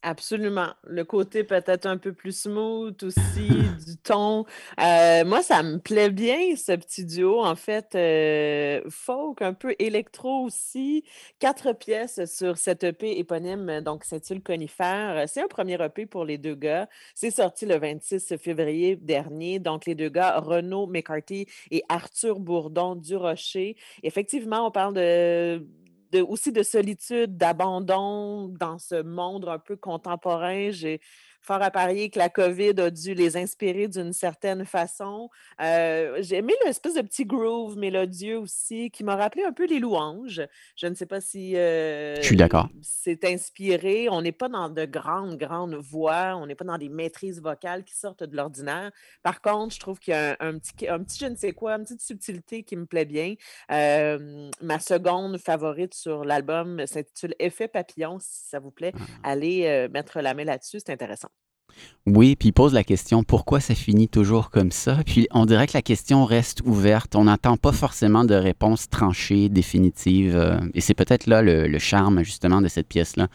Absolument. 0.01 0.69
Le 0.85 1.03
côté 1.03 1.43
peut-être 1.43 1.85
un 1.85 1.97
peu 1.97 2.13
plus 2.13 2.31
smooth 2.43 3.03
aussi, 3.03 3.49
du 3.85 3.97
ton. 4.01 4.45
Euh, 4.79 5.25
moi, 5.25 5.41
ça 5.41 5.61
me 5.61 5.77
plaît 5.77 6.09
bien, 6.09 6.55
ce 6.55 6.71
petit 6.77 7.03
duo. 7.03 7.43
En 7.43 7.55
fait, 7.57 7.95
euh, 7.95 8.81
folk, 8.89 9.41
un 9.41 9.53
peu 9.53 9.75
électro 9.77 10.45
aussi. 10.45 11.03
Quatre 11.39 11.73
pièces 11.73 12.23
sur 12.33 12.57
cette 12.57 12.85
EP 12.85 13.19
éponyme, 13.19 13.81
donc 13.81 14.05
s'intitule 14.05 14.41
Conifère. 14.41 15.27
C'est 15.27 15.41
un 15.41 15.47
premier 15.47 15.77
EP 15.83 16.05
pour 16.05 16.23
les 16.23 16.37
deux 16.37 16.55
gars. 16.55 16.87
C'est 17.13 17.31
sorti 17.31 17.65
le 17.65 17.77
26 17.77 18.37
février 18.37 18.95
dernier. 18.95 19.59
Donc, 19.59 19.85
les 19.85 19.95
deux 19.95 20.09
gars, 20.09 20.39
Renaud 20.39 20.87
McCarthy 20.87 21.45
et 21.71 21.83
Arthur 21.89 22.39
Bourdon 22.39 22.95
du 22.95 23.17
Rocher. 23.17 23.75
Effectivement, 24.03 24.65
on 24.65 24.71
parle 24.71 24.93
de 24.93 25.67
aussi 26.17 26.51
de 26.51 26.63
solitude, 26.63 27.37
d'abandon 27.37 28.47
dans 28.49 28.77
ce 28.79 29.01
monde 29.01 29.47
un 29.47 29.59
peu 29.59 29.75
contemporain. 29.75 30.71
Fort 31.41 31.61
à 31.61 31.71
parier 31.71 32.09
que 32.09 32.19
la 32.19 32.29
COVID 32.29 32.79
a 32.79 32.89
dû 32.89 33.13
les 33.13 33.37
inspirer 33.37 33.87
d'une 33.87 34.13
certaine 34.13 34.65
façon. 34.65 35.29
Euh, 35.61 36.17
j'ai 36.21 36.37
aimé 36.37 36.53
l'espèce 36.65 36.95
de 36.95 37.01
petit 37.01 37.25
groove 37.25 37.77
mélodieux 37.77 38.37
aussi 38.37 38.91
qui 38.91 39.03
m'a 39.03 39.15
rappelé 39.15 39.43
un 39.43 39.53
peu 39.53 39.65
les 39.65 39.79
louanges. 39.79 40.41
Je 40.75 40.87
ne 40.87 40.95
sais 40.95 41.05
pas 41.05 41.21
si 41.21 41.53
Je 41.53 42.19
suis 42.21 42.35
d'accord. 42.35 42.65
Euh, 42.65 42.79
c'est 42.81 43.25
inspiré. 43.25 44.09
On 44.09 44.21
n'est 44.21 44.31
pas 44.31 44.49
dans 44.49 44.69
de 44.69 44.85
grandes, 44.85 45.37
grandes 45.37 45.75
voix. 45.75 46.35
On 46.35 46.45
n'est 46.45 46.55
pas 46.55 46.65
dans 46.65 46.77
des 46.77 46.89
maîtrises 46.89 47.41
vocales 47.41 47.83
qui 47.83 47.95
sortent 47.95 48.23
de 48.23 48.35
l'ordinaire. 48.35 48.91
Par 49.23 49.41
contre, 49.41 49.73
je 49.73 49.79
trouve 49.79 49.99
qu'il 49.99 50.13
y 50.13 50.17
a 50.17 50.35
un, 50.39 50.57
petit, 50.59 50.87
un 50.87 50.99
petit 51.03 51.19
je 51.19 51.25
ne 51.25 51.35
sais 51.35 51.51
quoi, 51.51 51.73
une 51.73 51.83
petite 51.83 52.01
subtilité 52.01 52.63
qui 52.63 52.75
me 52.75 52.85
plaît 52.85 53.05
bien. 53.05 53.35
Euh, 53.71 54.49
ma 54.61 54.79
seconde 54.79 55.37
favorite 55.37 55.93
sur 55.93 56.23
l'album 56.23 56.85
s'intitule 56.85 57.35
Effet 57.39 57.67
papillon. 57.67 58.17
Si 58.19 58.49
ça 58.49 58.59
vous 58.59 58.71
plaît, 58.71 58.93
ah. 58.95 59.31
allez 59.31 59.87
mettre 59.91 60.19
la 60.19 60.33
main 60.33 60.43
là-dessus. 60.43 60.79
C'est 60.79 60.91
intéressant. 60.91 61.28
Oui, 62.05 62.35
puis 62.35 62.49
il 62.49 62.51
pose 62.53 62.73
la 62.73 62.83
question 62.83 63.23
pourquoi 63.23 63.59
ça 63.59 63.75
finit 63.75 64.07
toujours 64.07 64.49
comme 64.49 64.71
ça? 64.71 64.97
Puis 65.05 65.27
on 65.31 65.45
dirait 65.45 65.67
que 65.67 65.73
la 65.75 65.81
question 65.81 66.25
reste 66.25 66.61
ouverte. 66.65 67.15
On 67.15 67.25
n'attend 67.25 67.57
pas 67.57 67.71
forcément 67.71 68.23
de 68.23 68.33
réponse 68.33 68.89
tranchée, 68.89 69.49
définitive. 69.49 70.35
Euh, 70.35 70.59
et 70.73 70.81
c'est 70.81 70.95
peut-être 70.95 71.27
là 71.27 71.41
le, 71.41 71.77
charme 71.77 72.23
justement 72.23 72.61
de 72.61 72.67
cette 72.67 72.87
pièce-là. 72.87 73.27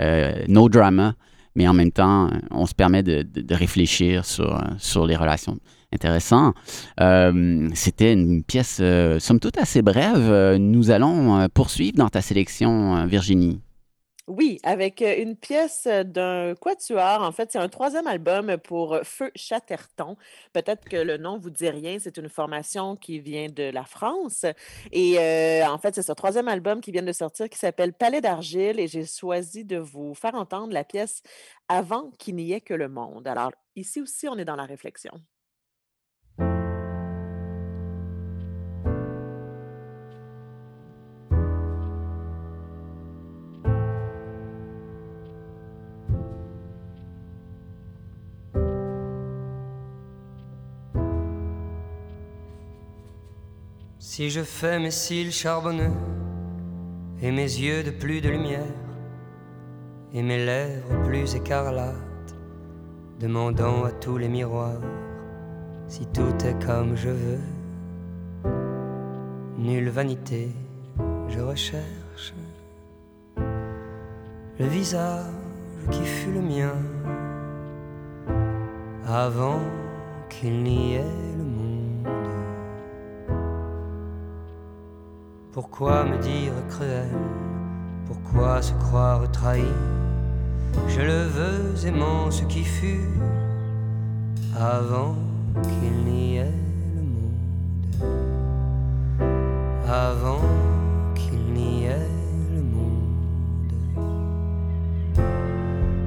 Euh, 0.00 0.44
no 0.48 0.68
drama, 0.68 1.14
mais 1.56 1.66
en 1.66 1.74
même 1.74 1.90
temps, 1.90 2.30
on 2.50 2.66
se 2.66 2.74
permet 2.74 3.02
de, 3.02 3.26
réfléchir 3.54 4.24
sur, 4.24 5.06
les 5.06 5.16
relations. 5.16 5.58
Intéressant. 5.92 6.54
Euh, 7.00 7.68
c'était 7.74 8.12
une 8.12 8.44
pièce, 8.44 8.80
somme 9.18 9.40
toute, 9.40 9.58
assez 9.58 9.82
brève. 9.82 10.56
Nous 10.56 10.90
allons 10.90 11.48
poursuivre 11.52 11.96
dans 11.96 12.08
ta 12.08 12.22
sélection, 12.22 13.06
Virginie. 13.06 13.60
Oui, 14.30 14.60
avec 14.62 15.00
une 15.00 15.34
pièce 15.34 15.88
d'un 15.88 16.54
quatuor. 16.54 17.20
En 17.20 17.32
fait, 17.32 17.50
c'est 17.50 17.58
un 17.58 17.68
troisième 17.68 18.06
album 18.06 18.58
pour 18.58 19.00
Feu 19.02 19.32
Chatterton. 19.34 20.16
Peut-être 20.52 20.88
que 20.88 20.96
le 20.96 21.16
nom 21.16 21.36
vous 21.36 21.50
dit 21.50 21.68
rien. 21.68 21.98
C'est 21.98 22.16
une 22.16 22.28
formation 22.28 22.94
qui 22.94 23.18
vient 23.18 23.48
de 23.48 23.64
la 23.70 23.84
France. 23.84 24.46
Et 24.92 25.18
en 25.66 25.78
fait, 25.78 25.96
c'est 25.96 26.02
ce 26.02 26.12
troisième 26.12 26.46
album 26.46 26.80
qui 26.80 26.92
vient 26.92 27.02
de 27.02 27.10
sortir 27.12 27.48
qui 27.48 27.58
s'appelle 27.58 27.92
Palais 27.92 28.20
d'argile. 28.20 28.78
Et 28.78 28.86
j'ai 28.86 29.04
choisi 29.04 29.64
de 29.64 29.78
vous 29.78 30.14
faire 30.14 30.36
entendre 30.36 30.72
la 30.72 30.84
pièce 30.84 31.22
Avant 31.68 32.12
qu'il 32.12 32.36
n'y 32.36 32.52
ait 32.52 32.60
que 32.60 32.74
le 32.74 32.88
monde. 32.88 33.26
Alors, 33.26 33.50
ici 33.74 34.00
aussi, 34.00 34.28
on 34.28 34.38
est 34.38 34.44
dans 34.44 34.56
la 34.56 34.64
réflexion. 34.64 35.10
Si 54.20 54.28
je 54.28 54.42
fais 54.42 54.78
mes 54.78 54.90
cils 54.90 55.32
charbonneux 55.32 55.94
et 57.22 57.30
mes 57.30 57.38
yeux 57.40 57.82
de 57.82 57.90
plus 57.90 58.20
de 58.20 58.28
lumière 58.28 58.76
et 60.12 60.22
mes 60.22 60.44
lèvres 60.44 61.02
plus 61.06 61.34
écarlates, 61.36 62.34
demandant 63.18 63.84
à 63.84 63.92
tous 63.92 64.18
les 64.18 64.28
miroirs 64.28 64.82
si 65.88 66.04
tout 66.12 66.36
est 66.44 66.62
comme 66.62 66.96
je 66.96 67.08
veux. 67.08 67.40
Nulle 69.56 69.88
vanité, 69.88 70.50
je 71.30 71.40
recherche 71.40 72.34
le 73.38 74.66
visage 74.66 75.32
qui 75.90 76.04
fut 76.04 76.32
le 76.32 76.42
mien 76.42 76.74
avant 79.06 79.60
qu'il 80.28 80.62
n'y 80.62 80.96
ait 80.96 81.30
Pourquoi 85.52 86.04
me 86.04 86.16
dire 86.18 86.52
cruel? 86.68 87.08
Pourquoi 88.06 88.62
se 88.62 88.72
croire 88.74 89.28
trahi? 89.32 89.64
Je 90.86 91.00
le 91.00 91.24
veux 91.24 91.86
aimant 91.88 92.30
ce 92.30 92.44
qui 92.44 92.62
fut 92.62 93.08
avant 94.56 95.16
qu'il 95.64 96.04
n'y 96.04 96.36
ait 96.36 96.54
le 96.94 97.02
monde. 97.02 97.34
Avant 99.88 100.40
qu'il 101.16 101.42
n'y 101.52 101.86
ait 101.86 102.08
le 102.54 102.62
monde. 102.62 103.72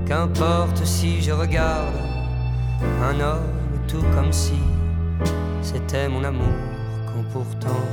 Qu'importe 0.06 0.86
si 0.86 1.22
je 1.22 1.34
regarde 1.34 2.00
un 3.04 3.20
homme 3.20 3.60
tout 3.90 4.06
comme 4.16 4.32
si 4.32 4.60
c'était 5.62 6.08
mon 6.08 6.24
amour 6.24 6.54
quand 7.08 7.24
pourtant 7.34 7.84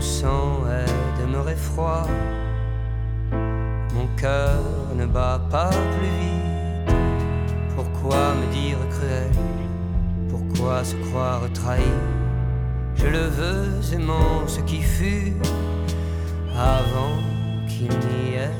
mon 0.00 0.06
sang 0.06 0.62
est 0.66 1.20
demeuré 1.20 1.54
froid, 1.54 2.06
mon 3.92 4.06
cœur 4.16 4.62
ne 4.94 5.04
bat 5.04 5.38
pas 5.50 5.68
plus 5.68 6.14
vite. 6.20 6.96
Pourquoi 7.76 8.34
me 8.40 8.46
dire 8.50 8.78
cruel? 8.88 9.30
Pourquoi 10.30 10.84
se 10.84 10.96
croire 10.96 11.42
trahi? 11.52 11.82
Je 12.94 13.08
le 13.08 13.24
veux 13.38 13.94
aimant 13.94 14.46
ce 14.46 14.60
qui 14.60 14.80
fut 14.80 15.34
avant 16.56 17.18
qu'il 17.68 17.90
n'y 17.90 18.36
ait 18.36 18.59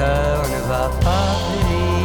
cœur 0.00 0.42
ne 0.48 0.60
va 0.68 0.84
pas 1.04 1.30
plus 1.44 1.64
vite. 1.68 2.00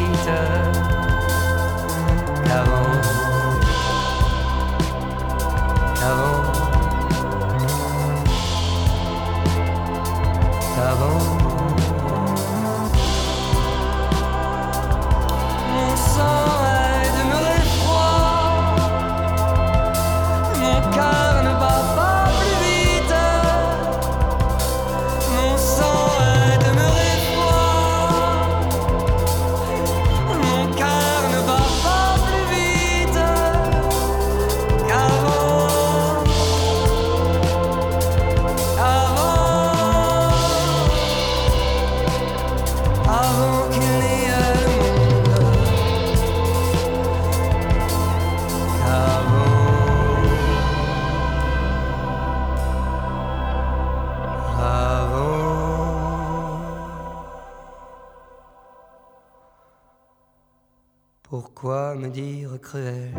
Pourquoi 61.56 61.95
me 61.95 62.10
dire 62.10 62.60
cruel? 62.62 63.14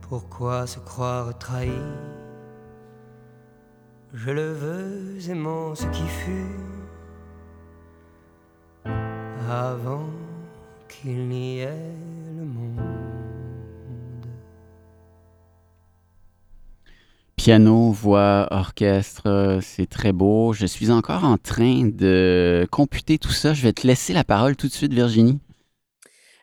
Pourquoi 0.00 0.64
se 0.68 0.78
croire 0.78 1.36
trahi? 1.38 1.72
Je 4.14 4.30
le 4.30 4.52
veux 4.52 5.28
aimant 5.28 5.74
ce 5.74 5.86
qui 5.86 6.04
fut 6.04 6.54
avant 9.50 10.06
qu'il 10.88 11.26
n'y 11.26 11.58
ait 11.62 11.96
le 12.38 12.44
monde. 12.44 12.78
Piano, 17.34 17.90
voix, 17.90 18.46
orchestre, 18.52 19.58
c'est 19.62 19.88
très 19.88 20.12
beau. 20.12 20.52
Je 20.52 20.66
suis 20.66 20.92
encore 20.92 21.24
en 21.24 21.38
train 21.38 21.86
de 21.86 22.68
computer 22.70 23.18
tout 23.18 23.32
ça. 23.32 23.52
Je 23.52 23.62
vais 23.64 23.72
te 23.72 23.84
laisser 23.84 24.12
la 24.12 24.22
parole 24.22 24.54
tout 24.54 24.68
de 24.68 24.72
suite, 24.72 24.94
Virginie. 24.94 25.40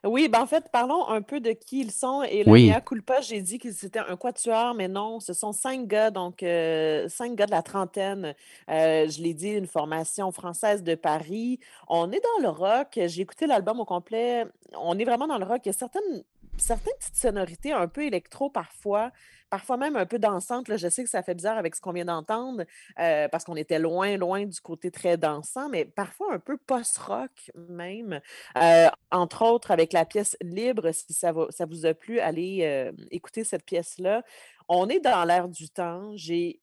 Oui, 0.06 0.28
ben 0.30 0.41
en 0.41 0.45
fait, 0.45 0.70
parlons 0.72 1.08
un 1.08 1.22
peu 1.22 1.39
de 1.39 1.51
qui 1.51 1.82
ils 1.82 1.91
sont. 1.91 2.22
Et 2.24 2.43
là, 2.43 2.51
oui. 2.51 2.72
Culpa, 2.86 3.22
j'ai 3.22 3.41
dit 3.41 3.58
qu'ils 3.58 3.86
étaient 3.86 3.99
un 3.99 4.16
quatuor, 4.16 4.74
mais 4.76 4.88
non, 4.88 5.20
ce 5.20 5.34
sont 5.34 5.51
cinq 5.51 5.88
gars, 5.88 6.12
donc 6.12 6.43
euh, 6.43 7.10
cinq 7.10 7.36
gars 7.36 7.47
de 7.47 7.51
la 7.51 7.64
trentaine. 7.64 8.36
Euh, 8.70 9.10
je 9.10 9.22
l'ai 9.22 9.34
dit, 9.34 9.49
une 9.49 9.68
formation 9.68 10.32
française 10.32 10.84
de 10.84 10.95
Paris. 10.95 11.60
On 11.88 12.12
est 12.12 12.22
dans 12.22 12.43
le 12.43 12.49
rock. 12.49 12.99
J'ai 13.08 13.22
écouté 13.22 13.47
l'album 13.47 13.80
au 13.80 13.86
complet. 13.86 14.45
On 14.78 14.97
est 14.99 15.06
vraiment 15.06 15.28
dans 15.28 15.38
le 15.38 15.45
rock. 15.45 15.62
Il 15.66 15.70
y 15.70 15.72
a 15.72 15.74
certaines 15.74 16.24
certaines 16.58 16.93
petites 16.99 17.16
sonorités 17.16 17.72
un 17.72 17.88
peu 17.88 18.03
électro 18.03 18.49
parfois, 18.49 19.12
parfois 19.49 19.78
même 19.78 19.95
un 19.95 20.06
peu 20.06 20.20
dansantes. 20.20 20.76
Je 20.76 20.88
sais 20.88 21.03
que 21.03 21.10
ça 21.10 21.24
fait 21.24 21.36
bizarre 21.36 21.58
avec 21.58 21.76
ce 21.76 21.82
qu'on 21.82 21.91
vient 21.91 22.06
d'entendre 22.06 22.64
euh, 22.99 23.28
parce 23.28 23.43
qu'on 23.43 23.56
était 23.56 23.80
loin, 23.80 24.18
loin 24.18 24.45
du 24.45 24.60
côté 24.62 24.91
très 24.91 25.18
dansant, 25.18 25.70
mais 25.70 25.86
parfois 25.86 26.34
un 26.34 26.39
peu 26.39 26.58
post-rock 26.58 27.51
même. 27.70 28.20
Euh, 28.58 28.88
entre 29.12 29.43
autres, 29.43 29.72
avec 29.72 29.93
la 29.93 30.06
pièce 30.06 30.38
Libre, 30.41 30.91
si 30.91 31.14
ça, 31.14 31.34
ça 31.49 31.66
vous 31.66 31.86
a 31.86 31.93
plu, 31.93 32.20
allez 32.20 32.60
euh, 32.64 32.91
écouter 33.12 33.43
cette 33.43 33.66
pièce-là. 33.66 34.24
On 34.68 34.89
est 34.89 34.99
dans 34.99 35.24
l'air 35.26 35.47
du 35.47 35.70
temps. 35.70 36.12
J'ai 36.16 36.62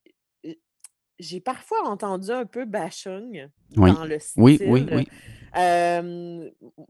j'ai 1.18 1.40
parfois 1.40 1.78
entendu 1.84 2.30
un 2.30 2.47
peu 2.47 2.64
Bashung 2.64 3.49
dans 3.76 4.05
le 4.05 4.18
style. 4.18 4.43
Oui, 4.43 4.59
oui, 4.66 4.86
oui. 4.90 5.09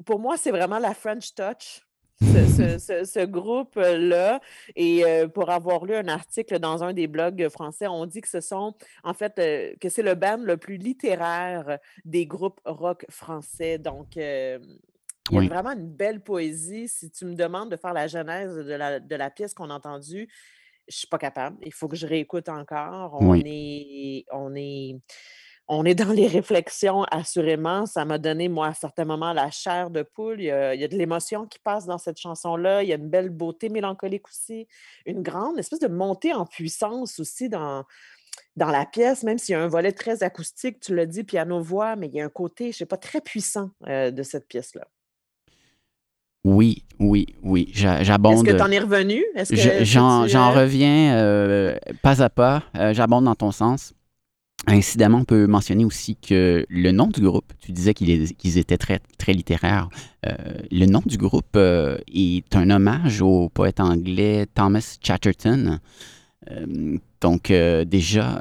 pour 0.06 0.20
moi, 0.20 0.38
c'est 0.38 0.50
vraiment 0.50 0.78
la 0.78 0.94
French 0.94 1.34
Touch 1.34 1.82
ce, 2.24 3.24
groupe-là. 3.24 4.40
Et 4.76 5.04
euh, 5.04 5.28
pour 5.28 5.50
avoir 5.50 5.84
lu 5.84 5.94
un 5.94 6.08
article 6.08 6.58
dans 6.58 6.82
un 6.82 6.92
des 6.92 7.06
blogs 7.06 7.48
français, 7.48 7.86
on 7.86 8.06
dit 8.06 8.20
que 8.20 8.28
ce 8.28 8.40
sont, 8.40 8.74
en 9.04 9.14
fait, 9.14 9.38
euh, 9.38 9.72
que 9.80 9.88
c'est 9.88 10.02
le 10.02 10.14
band 10.14 10.38
le 10.38 10.56
plus 10.56 10.76
littéraire 10.76 11.78
des 12.04 12.26
groupes 12.26 12.60
rock 12.64 13.04
français. 13.10 13.78
Donc, 13.78 14.16
euh, 14.16 14.58
il 15.30 15.42
y 15.42 15.46
a 15.46 15.48
vraiment 15.48 15.72
une 15.72 15.88
belle 15.88 16.20
poésie. 16.20 16.88
Si 16.88 17.10
tu 17.10 17.24
me 17.24 17.34
demandes 17.34 17.70
de 17.70 17.76
faire 17.76 17.92
la 17.92 18.06
genèse 18.06 18.56
de 18.56 18.74
la, 18.74 19.00
de 19.00 19.16
la 19.16 19.30
pièce 19.30 19.54
qu'on 19.54 19.70
a 19.70 19.74
entendue, 19.74 20.28
je 20.88 20.94
ne 20.94 20.98
suis 20.98 21.06
pas 21.06 21.18
capable. 21.18 21.56
Il 21.62 21.72
faut 21.72 21.88
que 21.88 21.96
je 21.96 22.06
réécoute 22.06 22.48
encore. 22.48 23.18
On 23.20 23.34
est. 23.34 24.24
On 24.32 24.54
est 24.54 24.96
on 25.74 25.86
est 25.86 25.94
dans 25.94 26.12
les 26.12 26.26
réflexions, 26.26 27.04
assurément. 27.04 27.86
Ça 27.86 28.04
m'a 28.04 28.18
donné, 28.18 28.50
moi, 28.50 28.68
à 28.68 28.74
certains 28.74 29.06
moments, 29.06 29.32
la 29.32 29.50
chair 29.50 29.88
de 29.88 30.02
poule. 30.02 30.40
Il 30.40 30.44
y 30.44 30.50
a, 30.50 30.76
de 30.76 30.96
l'émotion 30.96 31.46
qui 31.46 31.58
passe 31.58 31.86
dans 31.86 31.96
cette 31.96 32.20
chanson-là. 32.20 32.82
Il 32.82 32.90
y 32.90 32.92
a 32.92 32.96
une 32.96 33.08
belle 33.08 33.30
beauté 33.30 33.70
mélancolique 33.70 34.28
aussi. 34.28 34.68
Une 35.06 35.22
grande 35.22 35.58
espèce 35.58 35.78
de 35.78 35.88
montée 35.88 36.34
en 36.34 36.44
puissance 36.44 37.18
aussi 37.18 37.48
dans, 37.48 37.84
dans 38.54 38.68
la 38.68 38.84
pièce, 38.84 39.22
même 39.22 39.38
s'il 39.38 39.54
y 39.54 39.56
a 39.56 39.62
un 39.62 39.68
volet 39.68 39.92
très 39.92 40.22
acoustique, 40.22 40.78
tu 40.78 40.94
l'as 40.94 41.06
dit, 41.06 41.24
piano-voix, 41.24 41.96
mais 41.96 42.08
il 42.08 42.14
y 42.16 42.20
a 42.20 42.24
un 42.26 42.28
côté, 42.28 42.64
je 42.64 42.68
ne 42.68 42.72
sais 42.74 42.86
pas, 42.86 42.98
très 42.98 43.22
puissant 43.22 43.70
euh, 43.88 44.10
de 44.10 44.22
cette 44.22 44.46
pièce-là. 44.48 44.86
Oui, 46.44 46.84
oui, 46.98 47.24
oui, 47.42 47.70
j'abonde. 47.72 48.34
Est-ce 48.34 48.52
que 48.52 48.58
tu 48.58 48.62
en 48.62 48.70
es 48.70 48.78
revenu? 48.80 49.24
J'en 49.84 50.24
euh 50.24 50.60
reviens 50.60 51.16
euh, 51.16 51.78
pas 52.02 52.20
à 52.20 52.28
pas. 52.28 52.64
j'abonde 52.92 53.24
dans 53.24 53.36
ton 53.36 53.52
sens. 53.52 53.94
Incidemment, 54.68 55.18
on 55.18 55.24
peut 55.24 55.46
mentionner 55.48 55.84
aussi 55.84 56.16
que 56.16 56.64
le 56.68 56.92
nom 56.92 57.08
du 57.08 57.20
groupe, 57.20 57.52
tu 57.60 57.72
disais 57.72 57.94
qu'ils 57.94 58.58
étaient 58.58 58.78
très, 58.78 59.00
littéraires. 59.28 59.88
Euh, 60.24 60.36
le 60.70 60.86
nom 60.86 61.02
du 61.04 61.18
groupe 61.18 61.56
euh, 61.56 61.98
est 62.12 62.54
un 62.54 62.70
hommage 62.70 63.22
au 63.22 63.48
poète 63.48 63.80
anglais 63.80 64.46
Thomas 64.54 64.98
Chatterton. 65.02 65.80
Euh, 66.50 66.96
donc, 67.20 67.52
déjà, 67.86 68.38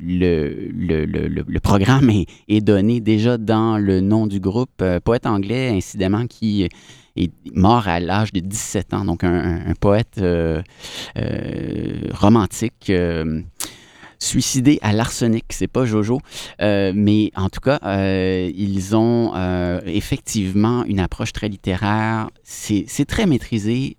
le, 0.00 1.58
programme 1.60 2.10
est, 2.48 2.60
donné 2.60 3.00
déjà 3.00 3.38
dans 3.38 3.78
le 3.78 4.00
nom 4.00 4.26
du 4.26 4.40
groupe. 4.40 4.82
poète 5.04 5.26
anglais, 5.26 5.70
incidemment, 5.70 6.26
qui 6.26 6.68
est 7.16 7.32
mort 7.54 7.86
à 7.88 8.00
l'âge 8.00 8.32
de 8.32 8.40
17 8.40 8.94
ans. 8.94 9.04
Donc, 9.04 9.22
un 9.24 9.74
poète 9.80 10.20
romantique 12.12 12.92
suicidé 14.22 14.78
à 14.82 14.92
l'arsenic. 14.92 15.44
C'est 15.50 15.66
pas 15.66 15.84
Jojo, 15.84 16.20
euh, 16.60 16.92
mais 16.94 17.32
en 17.34 17.48
tout 17.48 17.60
cas, 17.60 17.78
euh, 17.84 18.50
ils 18.54 18.94
ont 18.96 19.32
euh, 19.34 19.80
effectivement 19.84 20.84
une 20.84 21.00
approche 21.00 21.32
très 21.32 21.48
littéraire. 21.48 22.30
C'est 22.44 23.04
très 23.06 23.26
maîtrisé. 23.26 23.96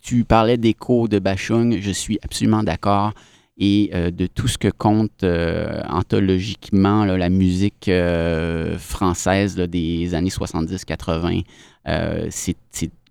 tu 0.00 0.24
parlais 0.24 0.56
d'écho 0.56 1.08
de 1.08 1.18
Bachung, 1.18 1.78
je 1.80 1.90
suis 1.90 2.18
absolument 2.22 2.62
d'accord. 2.62 3.12
Et 3.56 3.92
de 3.94 4.26
tout 4.26 4.48
ce 4.48 4.58
que 4.58 4.66
compte 4.66 5.22
anthologiquement 5.22 7.04
la 7.04 7.28
musique 7.28 7.88
française 8.78 9.54
des 9.54 10.14
années 10.14 10.30
70-80, 10.30 11.44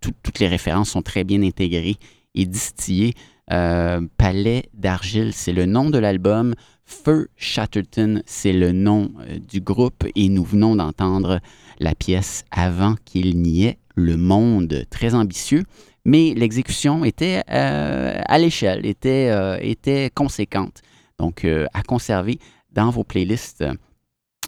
toutes 0.02 0.40
les 0.40 0.48
références 0.48 0.90
sont 0.90 1.02
très 1.02 1.24
bien 1.24 1.42
intégrées 1.44 1.96
et 2.36 2.46
distillées. 2.46 3.14
Euh, 3.52 4.02
Palais 4.18 4.70
d'argile, 4.74 5.34
c'est 5.34 5.54
le 5.54 5.66
nom 5.66 5.90
de 5.90 5.98
l'album. 5.98 6.56
Feu 6.86 7.30
Chatterton, 7.36 8.22
c'est 8.26 8.54
le 8.54 8.72
nom 8.72 9.12
euh, 9.20 9.40
du 9.40 9.62
groupe. 9.62 10.06
Et 10.16 10.30
nous 10.30 10.44
venons 10.44 10.76
d'entendre 10.76 11.40
la 11.80 11.96
pièce 11.96 12.46
Avant 12.52 12.96
qu'il 13.06 13.42
n'y 13.42 13.66
ait 13.66 13.78
le 13.96 14.18
monde. 14.18 14.86
Très 14.90 15.14
ambitieux, 15.14 15.64
mais 16.06 16.34
l'exécution 16.36 17.04
était 17.04 17.44
euh, 17.50 18.20
à 18.26 18.38
l'échelle, 18.38 18.86
était, 18.86 19.30
était 19.62 20.10
conséquente. 20.14 20.82
Donc, 21.20 21.46
à 21.46 21.84
conserver 21.84 22.40
dans 22.72 22.90
vos 22.90 23.04
playlists. 23.04 23.64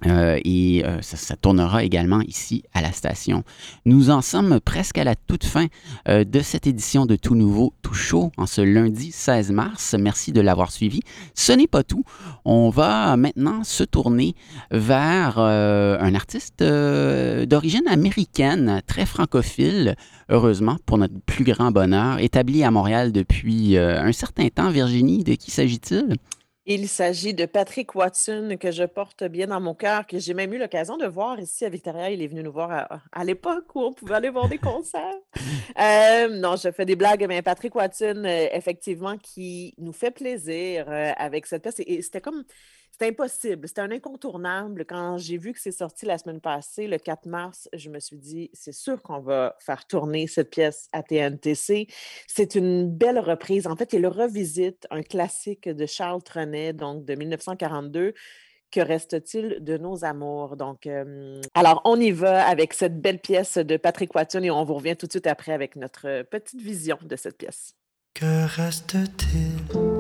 Euh, 0.06 0.40
et 0.44 0.84
euh, 0.86 1.02
ça, 1.02 1.36
tournera 1.36 1.84
également 1.84 2.22
ici 2.22 2.64
à 2.74 2.82
la 2.82 2.92
station. 2.92 3.44
Nous 3.86 4.10
en 4.10 4.22
sommes 4.22 4.60
presque 4.60 4.98
à 4.98 5.04
la 5.04 5.16
toute 5.16 5.46
fin 5.46 5.68
euh, 6.10 6.24
de 6.24 6.42
cette 6.42 6.68
édition 6.68 7.06
de 7.06 7.16
Tout 7.16 7.36
Nouveau, 7.36 7.74
Tout 7.82 7.94
Chaud 7.94 8.32
en 8.38 8.46
ce 8.46 8.62
lundi 8.62 9.12
16 9.12 9.52
mars. 9.52 9.96
Merci 9.98 10.32
de 10.32 10.42
l'avoir 10.42 10.72
suivi. 10.72 11.00
Ce 11.34 11.54
n'est 11.54 11.68
pas 11.68 11.84
tout. 11.84 12.04
On 12.44 12.70
va 12.70 13.16
maintenant 13.18 13.64
se 13.64 13.84
tourner 13.84 14.36
vers 14.72 15.40
un 15.40 16.16
artiste 16.16 16.62
d'origine 16.62 17.88
américaine, 17.88 18.82
très 18.88 19.06
francophile, 19.06 19.96
heureusement 20.30 20.78
pour 20.86 20.98
notre 20.98 21.20
plus 21.26 21.44
grand 21.44 21.72
bonheur, 21.72 22.20
établi 22.20 22.64
à 22.64 22.72
Montréal 22.72 23.12
depuis 23.12 23.78
un 23.78 24.12
certain 24.12 24.50
temps. 24.50 24.70
Virginie, 24.70 25.24
de 25.24 25.36
qui 25.36 25.52
s'agit-il? 25.52 26.16
Il 26.68 26.90
s'agit 26.90 27.36
de 27.36 27.46
Patrick 27.46 27.94
Watson, 27.94 28.58
que 28.60 28.72
je 28.72 28.86
porte 28.86 29.24
bien 29.24 29.46
dans 29.46 29.62
mon 29.62 29.76
cœur, 29.76 30.08
que 30.08 30.18
j'ai 30.18 30.34
même 30.34 30.52
eu 30.52 30.58
l'occasion 30.58 30.98
de 30.98 31.06
voir 31.06 31.40
ici 31.40 31.64
à 31.64 31.70
Victoria. 31.70 32.10
Il 32.10 32.24
est 32.24 32.28
venu 32.28 32.42
nous 32.42 32.52
voir 32.52 33.04
à, 33.12 33.24
l'époque 33.24 33.76
où 33.76 33.82
on 33.84 33.94
pouvait 33.94 34.16
aller 34.16 34.32
voir 34.32 34.50
des 34.50 34.58
concerts. 34.58 35.16
Euh, 35.78 36.30
non, 36.30 36.56
je 36.56 36.72
fais 36.72 36.86
des 36.86 36.96
blagues, 36.96 37.26
mais 37.28 37.42
Patrick 37.42 37.76
Watson, 37.76 38.24
euh, 38.26 38.48
effectivement, 38.54 39.18
qui 39.18 39.74
nous 39.78 39.92
fait 39.92 40.10
plaisir 40.10 40.86
euh, 40.88 41.12
avec 41.18 41.46
cette 41.48 41.64
pièce. 41.64 41.82
Et, 41.86 42.02
c'était 42.02 42.22
comme 42.22 42.46
c'est 42.98 43.08
impossible. 43.08 43.68
C'était 43.68 43.82
un 43.82 43.92
incontournable. 43.92 44.86
Quand 44.86 45.18
j'ai 45.18 45.38
vu 45.38 45.52
que 45.54 45.60
c'est 45.60 45.72
sorti 45.72 46.06
la 46.06 46.18
semaine 46.18 46.40
passée, 46.40 46.88
le 46.88 46.98
4 46.98 47.26
mars, 47.26 47.68
je 47.74 47.90
me 47.90 48.00
suis 48.00 48.18
dit, 48.18 48.50
c'est 48.54 48.74
sûr 48.74 49.02
qu'on 49.02 49.20
va 49.20 49.56
faire 49.60 49.86
tourner 49.86 50.28
cette 50.28 50.50
pièce 50.50 50.88
à 50.94 51.04
TNTC. 51.04 51.88
C'est 52.28 52.56
une 52.56 52.90
belle 52.90 53.20
reprise. 53.20 53.68
En 53.68 53.76
fait, 53.76 53.92
il 53.94 54.08
revisite 54.08 54.88
un 54.92 55.02
classique 55.02 55.68
de 55.68 55.86
Charles 55.86 56.24
Trenet, 56.24 56.74
donc 56.74 57.06
de 57.06 57.16
1942. 57.16 58.14
Que 58.72 58.80
reste-t-il 58.80 59.64
de 59.64 59.78
nos 59.78 60.06
amours? 60.06 60.56
Donc, 60.56 60.88
euh, 60.88 61.42
alors, 61.54 61.82
on 61.86 62.00
y 62.00 62.12
va 62.12 62.48
avec 62.48 62.74
cette 62.74 63.00
belle 63.00 63.20
pièce 63.20 63.58
de 63.58 63.78
Patrick 63.78 64.14
Watson 64.16 64.42
et 64.44 64.52
on 64.52 64.64
vous 64.64 64.76
revient 64.76 64.96
tout 64.96 65.06
de 65.06 65.12
suite 65.12 65.28
après 65.28 65.52
avec 65.52 65.76
notre 65.76 66.24
petite 66.24 66.62
vision 66.62 66.98
de 67.02 67.16
cette 67.16 67.38
pièce. 67.38 67.74
Que 68.14 68.46
reste-t-il? 68.56 69.95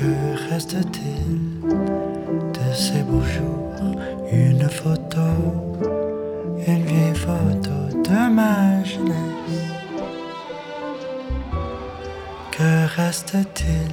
Que 0.00 0.54
reste-t-il 0.54 1.60
de 1.66 2.72
ces 2.72 3.02
beaux 3.02 3.20
jours? 3.20 3.96
Une 4.30 4.68
photo, 4.68 5.28
une 6.68 6.84
vieille 6.84 7.16
photo 7.16 7.74
de 8.04 8.32
ma 8.32 8.84
jeunesse. 8.84 9.58
Que 12.52 12.86
reste-t-il 12.96 13.90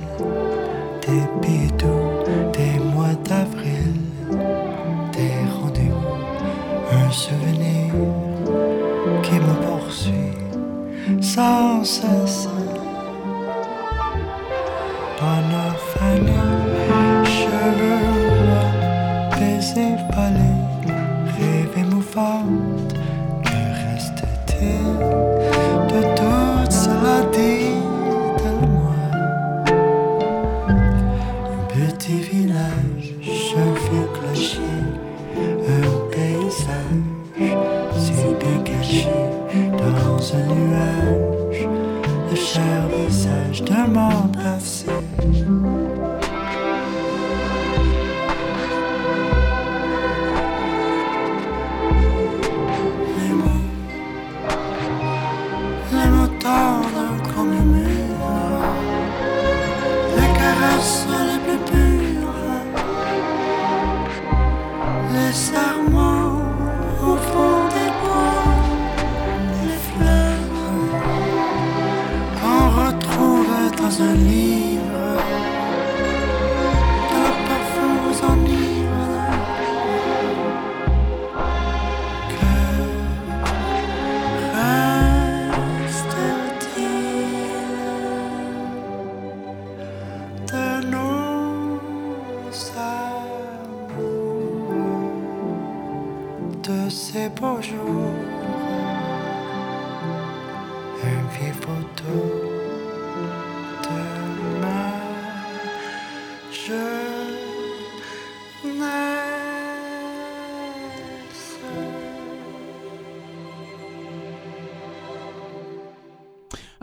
des 1.07 1.25
bidous, 1.41 2.11
des 2.53 2.77
mois 2.93 3.15
d'avril, 3.27 3.95
des 5.11 5.37
rendez-vous, 5.59 6.19
un 6.91 7.09
souvenir 7.09 7.91
qui 9.23 9.39
me 9.39 9.53
poursuit 9.65 10.37
sans 11.19 11.83
cesse? 11.83 12.47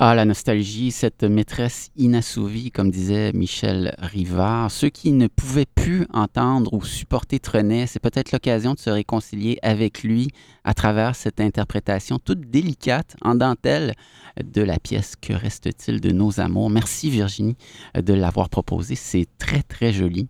Ah, 0.04 0.16
la 0.16 0.24
nostalgie, 0.24 0.90
cette 0.90 1.22
maîtresse 1.22 1.92
inassouvie, 1.96 2.72
comme 2.72 2.90
disait 2.90 3.30
Michel 3.34 3.94
Rivard. 4.00 4.68
Ceux 4.68 4.88
qui 4.88 5.12
ne 5.12 5.28
pouvaient 5.28 5.64
plus 5.64 6.08
entendre 6.12 6.74
ou 6.74 6.84
supporter 6.84 7.38
Trenet, 7.38 7.86
c'est 7.86 8.00
peut-être 8.00 8.32
l'occasion 8.32 8.74
de 8.74 8.80
se 8.80 8.90
réconcilier 8.90 9.60
avec 9.62 10.02
lui 10.02 10.26
à 10.64 10.74
travers 10.74 11.14
cette 11.14 11.40
interprétation 11.40 12.18
toute 12.18 12.50
délicate 12.50 13.14
en 13.22 13.36
dentelle 13.36 13.94
de 14.42 14.62
la 14.62 14.80
pièce 14.80 15.14
Que 15.14 15.34
reste-t-il 15.34 16.00
de 16.00 16.10
nos 16.10 16.40
amours? 16.40 16.68
Merci 16.68 17.08
Virginie 17.08 17.56
de 17.94 18.12
l'avoir 18.12 18.48
proposé. 18.48 18.96
C'est 18.96 19.28
très, 19.38 19.62
très 19.62 19.92
joli. 19.92 20.26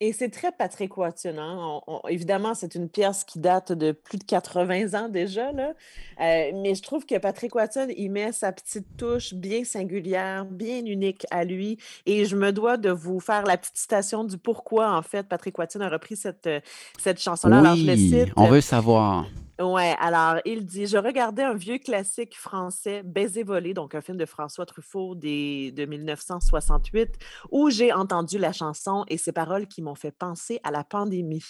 Et 0.00 0.12
c'est 0.12 0.28
très 0.28 0.52
Patrick 0.52 0.94
Watson. 0.98 1.36
hein. 1.38 1.80
On- 1.86 2.00
on- 2.04 2.08
évidemment, 2.08 2.54
c'est 2.54 2.74
une 2.74 2.88
pièce 2.88 3.24
qui 3.24 3.38
date 3.38 3.72
de 3.72 3.92
plus 3.92 4.18
de 4.18 4.24
80 4.24 4.92
ans 4.94 5.08
déjà, 5.08 5.52
là. 5.52 5.72
Euh, 6.20 6.50
mais 6.54 6.74
je 6.74 6.82
trouve 6.82 7.06
que 7.06 7.16
Patrick 7.16 7.54
Watson, 7.54 7.88
il 7.96 8.10
met 8.10 8.30
sa 8.32 8.52
petite 8.52 8.86
touche 8.98 9.32
bien 9.32 9.64
singulière, 9.64 10.44
bien 10.44 10.84
unique 10.84 11.26
à 11.30 11.44
lui. 11.44 11.78
Et 12.04 12.26
je 12.26 12.36
me 12.36 12.52
dois 12.52 12.76
de 12.76 12.90
vous 12.90 13.20
faire 13.20 13.44
la 13.44 13.56
petite 13.56 13.78
citation 13.78 14.24
du 14.24 14.36
pourquoi, 14.36 14.94
en 14.94 15.02
fait, 15.02 15.22
Patrick 15.28 15.56
Watson 15.58 15.80
a 15.80 15.88
repris 15.88 16.16
cette, 16.16 16.46
euh, 16.46 16.60
cette 16.98 17.18
chanson-là. 17.20 17.60
Alors, 17.60 17.76
je 17.76 17.86
le 17.86 17.92
Oui, 17.94 18.08
cite. 18.10 18.32
on 18.36 18.48
veut 18.48 18.60
savoir. 18.60 19.24
Ouais, 19.58 19.94
alors 19.98 20.38
il 20.44 20.66
dit 20.66 20.86
Je 20.86 20.98
regardais 20.98 21.42
un 21.42 21.54
vieux 21.54 21.78
classique 21.78 22.36
français, 22.36 23.02
Baiser 23.02 23.42
volé, 23.42 23.72
donc 23.72 23.94
un 23.94 24.02
film 24.02 24.18
de 24.18 24.26
François 24.26 24.66
Truffaut 24.66 25.14
des, 25.14 25.72
de 25.72 25.86
1968, 25.86 27.14
où 27.50 27.70
j'ai 27.70 27.90
entendu 27.90 28.36
la 28.36 28.52
chanson 28.52 29.06
et 29.08 29.16
ces 29.16 29.32
paroles 29.32 29.66
qui 29.66 29.80
m'ont 29.80 29.94
fait 29.94 30.10
penser 30.10 30.60
à 30.62 30.70
la 30.70 30.84
pandémie. 30.84 31.44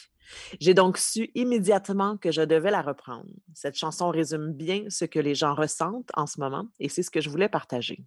J'ai 0.61 0.75
donc 0.75 0.99
su 0.99 1.31
immédiatement 1.35 2.17
que 2.17 2.31
je 2.31 2.43
devais 2.43 2.71
la 2.71 2.83
reprendre. 2.83 3.27
Cette 3.55 3.77
chanson 3.77 4.11
résume 4.11 4.53
bien 4.53 4.85
ce 4.89 5.05
que 5.05 5.19
les 5.19 5.35
gens 5.35 5.55
ressentent 5.55 6.11
en 6.15 6.27
ce 6.27 6.41
moment 6.41 6.67
et 6.81 6.89
c'est 6.89 7.03
ce 7.03 7.11
que 7.11 7.21
je 7.21 7.31
voulais 7.31 7.49
partager. 7.49 8.05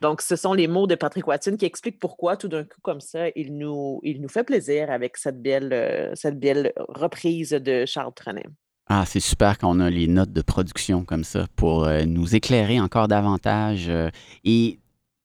Donc, 0.00 0.20
ce 0.20 0.36
sont 0.36 0.52
les 0.52 0.66
mots 0.66 0.86
de 0.86 0.94
Patrick 0.94 1.26
Watson 1.26 1.56
qui 1.56 1.64
expliquent 1.64 2.00
pourquoi, 2.00 2.36
tout 2.36 2.48
d'un 2.48 2.64
coup, 2.64 2.80
comme 2.82 3.00
ça, 3.00 3.28
il 3.36 3.56
nous, 3.56 4.00
il 4.02 4.20
nous 4.20 4.28
fait 4.28 4.44
plaisir 4.44 4.90
avec 4.90 5.16
cette 5.16 5.40
belle, 5.40 5.72
euh, 5.72 6.12
cette 6.14 6.38
belle 6.38 6.72
reprise 6.76 7.50
de 7.50 7.84
Charles 7.86 8.14
Trenet. 8.14 8.46
Ah, 8.86 9.04
c'est 9.06 9.20
super 9.20 9.56
qu'on 9.56 9.80
a 9.80 9.88
les 9.88 10.06
notes 10.06 10.32
de 10.32 10.42
production 10.42 11.04
comme 11.04 11.24
ça 11.24 11.46
pour 11.56 11.84
euh, 11.84 12.04
nous 12.04 12.34
éclairer 12.36 12.80
encore 12.80 13.08
davantage. 13.08 13.86
euh, 13.88 14.10
et 14.44 14.78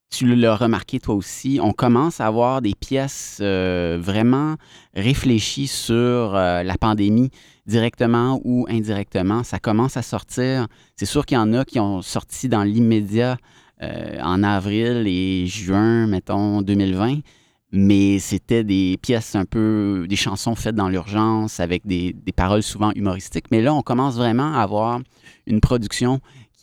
tu 0.09 0.33
l'as 0.33 0.55
remarqué 0.55 0.99
toi 0.99 1.13
aussi, 1.13 1.59
on 1.61 1.73
commence 1.73 2.21
à 2.21 2.27
avoir 2.27 2.61
des 2.61 2.73
pièces 2.73 3.39
euh, 3.41 3.99
vraiment 4.01 4.55
réfléchies 4.95 5.67
sur 5.67 6.33
la 6.33 6.75
pandémie, 6.79 7.29
directement 7.67 8.41
ou 8.43 8.65
indirectement. 8.69 9.43
Ça 9.43 9.59
commence 9.59 9.97
à 9.97 10.01
sortir. 10.01 10.67
C'est 10.95 11.05
sûr 11.05 11.27
qu'il 11.27 11.35
y 11.35 11.39
en 11.39 11.53
a 11.53 11.63
qui 11.63 11.79
ont 11.79 12.01
sorti 12.01 12.49
dans 12.49 12.63
l'immédiat 12.63 13.37
en 13.81 14.43
avril 14.43 15.05
et 15.07 15.45
juin, 15.45 16.07
mettons, 16.07 16.63
2020 16.63 17.19
mais 17.71 18.19
c'était 18.19 18.63
des 18.63 18.97
pièces 19.01 19.35
un 19.35 19.45
peu, 19.45 20.05
des 20.09 20.15
chansons 20.15 20.55
faites 20.55 20.75
dans 20.75 20.89
l'urgence 20.89 21.59
avec 21.59 21.85
des, 21.85 22.13
des 22.13 22.31
paroles 22.31 22.63
souvent 22.63 22.91
humoristiques. 22.95 23.51
Mais 23.51 23.61
là, 23.61 23.73
on 23.73 23.81
commence 23.81 24.15
vraiment 24.15 24.53
à 24.55 24.61
avoir 24.61 25.01
une 25.45 25.61
production 25.61 26.19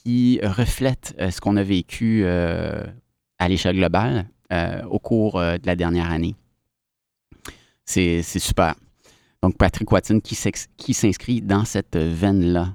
qui 0.07 0.40
reflète 0.42 1.16
euh, 1.20 1.30
ce 1.30 1.40
qu'on 1.40 1.57
a 1.57 1.62
vécu 1.62 2.22
euh, 2.24 2.84
à 3.38 3.48
l'échelle 3.48 3.76
globale 3.76 4.26
euh, 4.52 4.82
au 4.84 4.98
cours 4.98 5.40
de 5.40 5.66
la 5.66 5.76
dernière 5.76 6.11
année. 6.11 6.34
C'est 7.84 8.22
super. 8.22 8.74
Donc, 9.42 9.57
Patrick 9.57 9.90
Watson 9.90 10.20
qui 10.20 10.94
s'inscrit 10.94 11.40
dans 11.40 11.64
cette 11.64 11.96
veine-là. 11.96 12.74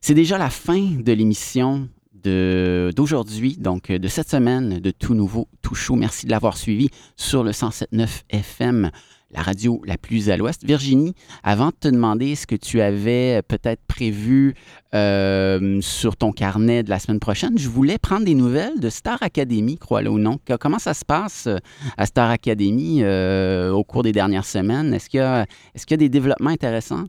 C'est 0.00 0.14
déjà 0.14 0.38
la 0.38 0.50
fin 0.50 0.80
de 0.80 1.12
l'émission 1.12 1.88
d'aujourd'hui, 2.24 3.56
donc 3.56 3.90
euh, 3.90 3.98
de 3.98 4.08
cette 4.08 4.30
semaine 4.30 4.78
de 4.78 4.90
Tout 4.90 5.14
Nouveau, 5.14 5.48
Tout 5.62 5.74
Chaud. 5.74 5.96
Merci 5.96 6.26
de 6.26 6.30
l'avoir 6.30 6.56
suivi 6.56 6.88
sur 7.16 7.44
le 7.44 7.52
107.9 7.52 8.22
FM, 8.30 8.90
la 9.32 9.42
radio 9.42 9.80
la 9.84 9.96
plus 9.96 10.30
à 10.30 10.36
l'ouest. 10.36 10.64
Virginie, 10.64 11.14
avant 11.42 11.68
de 11.68 11.74
te 11.78 11.88
demander 11.88 12.34
ce 12.34 12.46
que 12.46 12.56
tu 12.56 12.80
avais 12.80 13.42
peut-être 13.46 13.82
prévu 13.86 14.54
euh, 14.94 15.80
sur 15.80 16.16
ton 16.16 16.32
carnet 16.32 16.82
de 16.82 16.90
la 16.90 16.98
semaine 16.98 17.20
prochaine, 17.20 17.56
je 17.56 17.68
voulais 17.68 17.98
prendre 17.98 18.24
des 18.24 18.34
nouvelles 18.34 18.80
de 18.80 18.90
Star 18.90 19.22
Academy, 19.22 19.78
crois-le 19.78 20.10
ou 20.10 20.18
non. 20.18 20.38
Comment 20.60 20.78
ça 20.78 20.94
se 20.94 21.04
passe 21.04 21.46
euh, 21.46 21.58
à 21.96 22.06
Star 22.06 22.30
Academy 22.30 23.02
euh, 23.02 23.70
au 23.70 23.84
cours 23.84 24.02
des 24.02 24.12
dernières 24.12 24.46
semaines? 24.46 24.92
Est-ce 24.94 25.08
qu'il 25.08 25.46
qu'il 25.86 25.90
y 25.90 25.94
a 25.94 25.96
des 25.96 26.08
développements 26.08 26.50
intéressants? 26.50 27.04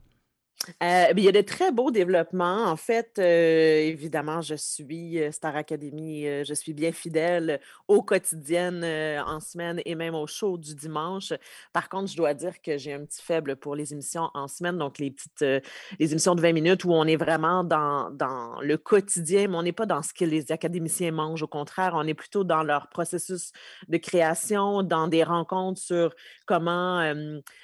Euh, 0.84 1.06
il 1.16 1.24
y 1.24 1.28
a 1.28 1.32
de 1.32 1.42
très 1.42 1.72
beaux 1.72 1.92
développements. 1.92 2.66
En 2.66 2.76
fait, 2.76 3.18
euh, 3.18 3.80
évidemment, 3.80 4.42
je 4.42 4.56
suis 4.56 5.20
euh, 5.20 5.32
Star 5.32 5.56
Academy, 5.56 6.26
je 6.46 6.54
suis 6.54 6.74
bien 6.74 6.92
fidèle 6.92 7.60
aux 7.88 8.04
quotidiennes 8.04 8.84
euh, 8.84 9.22
en 9.24 9.40
semaine 9.40 9.82
et 9.86 9.96
même 9.96 10.16
au 10.16 10.28
show 10.28 10.58
du 10.58 10.76
dimanche. 10.76 11.34
Par 11.74 11.90
contre, 11.90 12.12
je 12.12 12.18
dois 12.18 12.34
dire 12.34 12.62
que 12.62 12.78
j'ai 12.78 12.94
un 12.94 13.06
petit 13.06 13.22
faible 13.22 13.56
pour 13.56 13.76
les 13.76 13.94
émissions 13.94 14.30
en 14.34 14.48
semaine, 14.48 14.78
donc 14.78 15.00
les 15.00 15.12
petites 15.12 15.32
les 16.00 16.12
émissions 16.12 16.36
de 16.36 16.42
20 16.42 16.54
minutes 16.54 16.86
où 16.86 16.94
on 16.94 17.06
est 17.06 17.16
vraiment 17.16 17.64
dans, 17.64 18.10
dans 18.12 18.60
le 18.62 18.78
quotidien, 18.78 19.48
mais 19.48 19.56
on 19.56 19.64
n'est 19.64 19.72
pas 19.72 19.86
dans 19.86 20.02
ce 20.02 20.14
que 20.14 20.26
les 20.26 20.52
académiciens 20.52 21.12
mangent. 21.12 21.44
Au 21.44 21.48
contraire, 21.48 21.94
on 21.96 22.06
est 22.06 22.14
plutôt 22.14 22.44
dans 22.44 22.64
leur 22.64 22.88
processus 22.90 23.52
de 23.88 23.98
création, 23.98 24.84
dans 24.84 25.08
des 25.08 25.24
rencontres 25.24 25.82
sur 25.82 26.14
comment, 26.46 27.14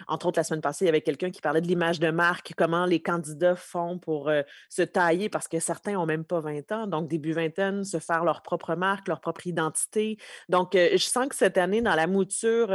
entre 0.08 0.28
autres 0.28 0.40
la 0.40 0.44
semaine 0.44 0.62
passée, 0.62 0.86
il 0.86 0.88
y 0.88 0.90
avait 0.90 1.02
quelqu'un 1.02 1.30
qui 1.30 1.42
parlait 1.42 1.62
de 1.62 1.68
l'image 1.68 2.00
de 2.00 2.10
marque, 2.10 2.54
comment 2.58 2.87
les 2.88 3.02
candidats 3.02 3.56
font 3.56 4.00
pour 4.00 4.32
se 4.70 4.82
tailler, 4.82 5.30
parce 5.30 5.48
que 5.48 5.60
certains 5.60 5.94
n'ont 5.94 6.06
même 6.06 6.24
pas 6.24 6.40
20 6.40 6.72
ans, 6.72 6.88
donc 6.88 7.08
début 7.08 7.34
vingtaine, 7.34 7.84
se 7.84 8.00
faire 8.00 8.24
leur 8.24 8.42
propre 8.42 8.76
marque, 8.76 9.08
leur 9.08 9.22
propre 9.22 9.46
identité. 9.46 10.18
Donc, 10.50 10.72
je 10.74 10.98
sens 10.98 11.28
que 11.28 11.36
cette 11.36 11.58
année, 11.58 11.82
dans 11.82 11.96
la 11.96 12.08
mouture, 12.08 12.70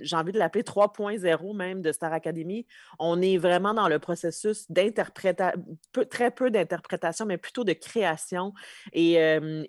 j'ai 0.00 0.16
envie 0.16 0.32
de 0.32 0.38
l'appeler 0.38 0.64
3.0 0.64 1.56
même 1.56 1.82
de 1.82 1.92
Star 1.92 2.12
Academy, 2.12 2.66
on 2.98 3.20
est 3.20 3.36
vraiment 3.36 3.74
dans 3.74 3.88
le 3.88 3.98
processus 3.98 4.70
d'interprétation, 4.70 5.60
très 6.08 6.30
peu 6.30 6.50
d'interprétation, 6.50 7.26
mais 7.26 7.36
plutôt 7.36 7.64
de 7.64 7.72
création. 7.72 8.54
Et 8.92 9.18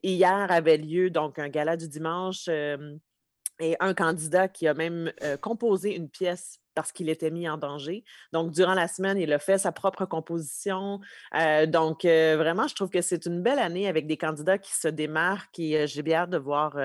hier 0.04 0.48
avait 0.50 0.78
lieu 0.78 1.10
donc 1.10 1.40
un 1.40 1.50
gala 1.50 1.76
du 1.76 1.88
dimanche 1.88 2.48
et 2.48 3.76
un 3.80 3.94
candidat 3.94 4.48
qui 4.48 4.68
a 4.68 4.74
même 4.74 5.12
composé 5.42 5.96
une 5.96 6.10
pièce 6.10 6.61
parce 6.76 6.92
qu'il 6.92 7.10
était 7.10 7.32
mis 7.32 7.48
en 7.50 7.58
danger. 7.58 8.04
Donc, 8.34 8.52
durant 8.52 8.74
la 8.74 8.88
semaine, 8.88 9.18
il 9.18 9.32
a 9.34 9.40
fait 9.40 9.58
sa 9.58 9.72
propre 9.72 10.06
composition. 10.06 11.00
Euh, 11.36 11.66
donc, 11.66 12.06
euh, 12.06 12.36
vraiment, 12.38 12.68
je 12.68 12.76
trouve 12.76 12.90
que 12.90 13.02
c'est 13.02 13.26
une 13.26 13.42
belle 13.42 13.60
année 13.60 13.88
avec 13.88 14.08
des 14.08 14.18
candidats 14.18 14.58
qui 14.58 14.74
se 14.74 14.88
démarquent 14.88 15.60
et 15.60 15.78
euh, 15.78 15.88
j'ai 15.88 16.02
bien 16.02 16.22
hâte 16.22 16.30
de 16.30 16.38
voir, 16.38 16.78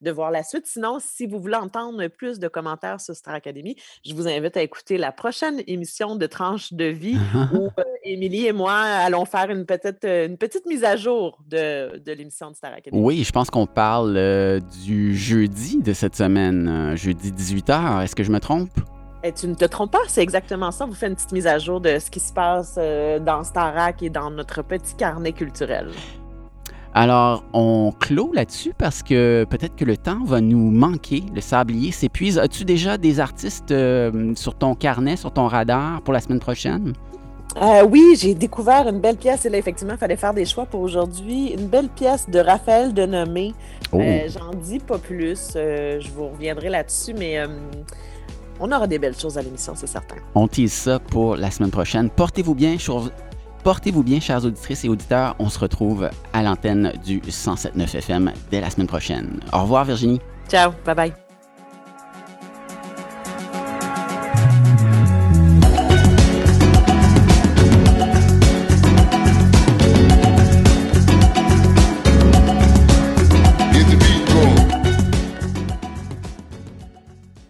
de 0.00 0.10
voir 0.10 0.30
la 0.30 0.42
suite. 0.42 0.66
Sinon, 0.66 0.98
si 1.00 1.26
vous 1.26 1.40
voulez 1.40 1.56
entendre 1.56 2.06
plus 2.08 2.38
de 2.38 2.48
commentaires 2.48 3.00
sur 3.00 3.14
Star 3.14 3.34
Academy, 3.34 3.76
je 4.04 4.14
vous 4.14 4.28
invite 4.28 4.56
à 4.56 4.62
écouter 4.62 4.98
la 4.98 5.12
prochaine 5.12 5.62
émission 5.66 6.16
de 6.16 6.26
Tranche 6.26 6.72
de 6.72 6.84
vie 6.84 7.16
où 7.54 7.68
Émilie 8.04 8.46
et 8.46 8.52
moi 8.52 8.74
allons 8.74 9.24
faire 9.24 9.50
une 9.50 9.64
petite, 9.64 10.04
une 10.04 10.36
petite 10.36 10.66
mise 10.66 10.84
à 10.84 10.96
jour 10.96 11.38
de, 11.46 11.98
de 11.98 12.12
l'émission 12.12 12.50
de 12.50 12.56
Star 12.56 12.72
Academy. 12.72 13.02
Oui, 13.02 13.24
je 13.24 13.32
pense 13.32 13.50
qu'on 13.50 13.66
parle 13.66 14.60
du 14.84 15.16
jeudi 15.16 15.80
de 15.82 15.92
cette 15.92 16.16
semaine, 16.16 16.94
jeudi 16.96 17.32
18h. 17.32 18.02
Est-ce 18.02 18.16
que 18.16 18.24
je 18.24 18.30
me 18.30 18.40
trompe? 18.40 18.70
Et 19.24 19.32
tu 19.32 19.46
ne 19.46 19.54
te 19.54 19.64
trompes 19.64 19.92
pas, 19.92 20.00
c'est 20.08 20.22
exactement 20.22 20.72
ça. 20.72 20.84
Vous 20.84 20.94
faites 20.94 21.10
une 21.10 21.14
petite 21.14 21.30
mise 21.30 21.46
à 21.46 21.58
jour 21.58 21.80
de 21.80 22.00
ce 22.00 22.10
qui 22.10 22.18
se 22.18 22.32
passe 22.32 22.74
euh, 22.76 23.20
dans 23.20 23.44
Starac 23.44 24.02
et 24.02 24.10
dans 24.10 24.30
notre 24.30 24.62
petit 24.62 24.96
carnet 24.96 25.32
culturel. 25.32 25.90
Alors, 26.92 27.44
on 27.52 27.92
clôt 27.92 28.32
là-dessus 28.34 28.72
parce 28.76 29.02
que 29.02 29.46
peut-être 29.48 29.76
que 29.76 29.84
le 29.84 29.96
temps 29.96 30.24
va 30.24 30.40
nous 30.40 30.72
manquer, 30.72 31.22
le 31.32 31.40
sablier 31.40 31.92
s'épuise. 31.92 32.36
As-tu 32.36 32.64
déjà 32.64 32.98
des 32.98 33.20
artistes 33.20 33.70
euh, 33.70 34.34
sur 34.34 34.56
ton 34.56 34.74
carnet, 34.74 35.16
sur 35.16 35.32
ton 35.32 35.46
radar 35.46 36.02
pour 36.02 36.12
la 36.12 36.20
semaine 36.20 36.40
prochaine? 36.40 36.92
Euh, 37.62 37.84
oui, 37.84 38.16
j'ai 38.18 38.34
découvert 38.34 38.88
une 38.88 38.98
belle 38.98 39.16
pièce 39.16 39.46
et 39.46 39.50
là, 39.50 39.58
effectivement, 39.58 39.92
il 39.94 39.98
fallait 39.98 40.16
faire 40.16 40.34
des 40.34 40.46
choix 40.46 40.66
pour 40.66 40.80
aujourd'hui. 40.80 41.54
Une 41.56 41.68
belle 41.68 41.88
pièce 41.88 42.28
de 42.28 42.40
Raphaël 42.40 42.92
Denomé. 42.92 43.54
Oh. 43.92 44.00
J'en 44.26 44.50
dis 44.50 44.80
pas 44.80 44.98
plus, 44.98 45.52
je 45.54 46.10
vous 46.10 46.28
reviendrai 46.28 46.70
là-dessus, 46.70 47.14
mais 47.14 47.38
on 48.60 48.70
aura 48.72 48.86
des 48.86 48.98
belles 48.98 49.16
choses 49.16 49.38
à 49.38 49.42
l'émission, 49.42 49.74
c'est 49.76 49.86
certain. 49.86 50.16
On 50.34 50.48
tease 50.48 50.72
ça 50.72 50.98
pour 50.98 51.36
la 51.36 51.50
semaine 51.50 51.70
prochaine. 51.70 52.10
Portez-vous 52.10 52.54
bien, 52.54 52.76
Portez-vous 53.64 54.02
bien, 54.02 54.18
chers 54.18 54.44
auditrices 54.44 54.84
et 54.84 54.88
auditeurs. 54.88 55.36
On 55.38 55.48
se 55.48 55.58
retrouve 55.58 56.10
à 56.32 56.42
l'antenne 56.42 56.92
du 57.04 57.20
107.9 57.20 57.96
FM 57.96 58.32
dès 58.50 58.60
la 58.60 58.70
semaine 58.70 58.88
prochaine. 58.88 59.40
Au 59.52 59.62
revoir, 59.62 59.84
Virginie. 59.84 60.20
Ciao. 60.48 60.72
Bye 60.84 60.94
bye. 60.94 61.21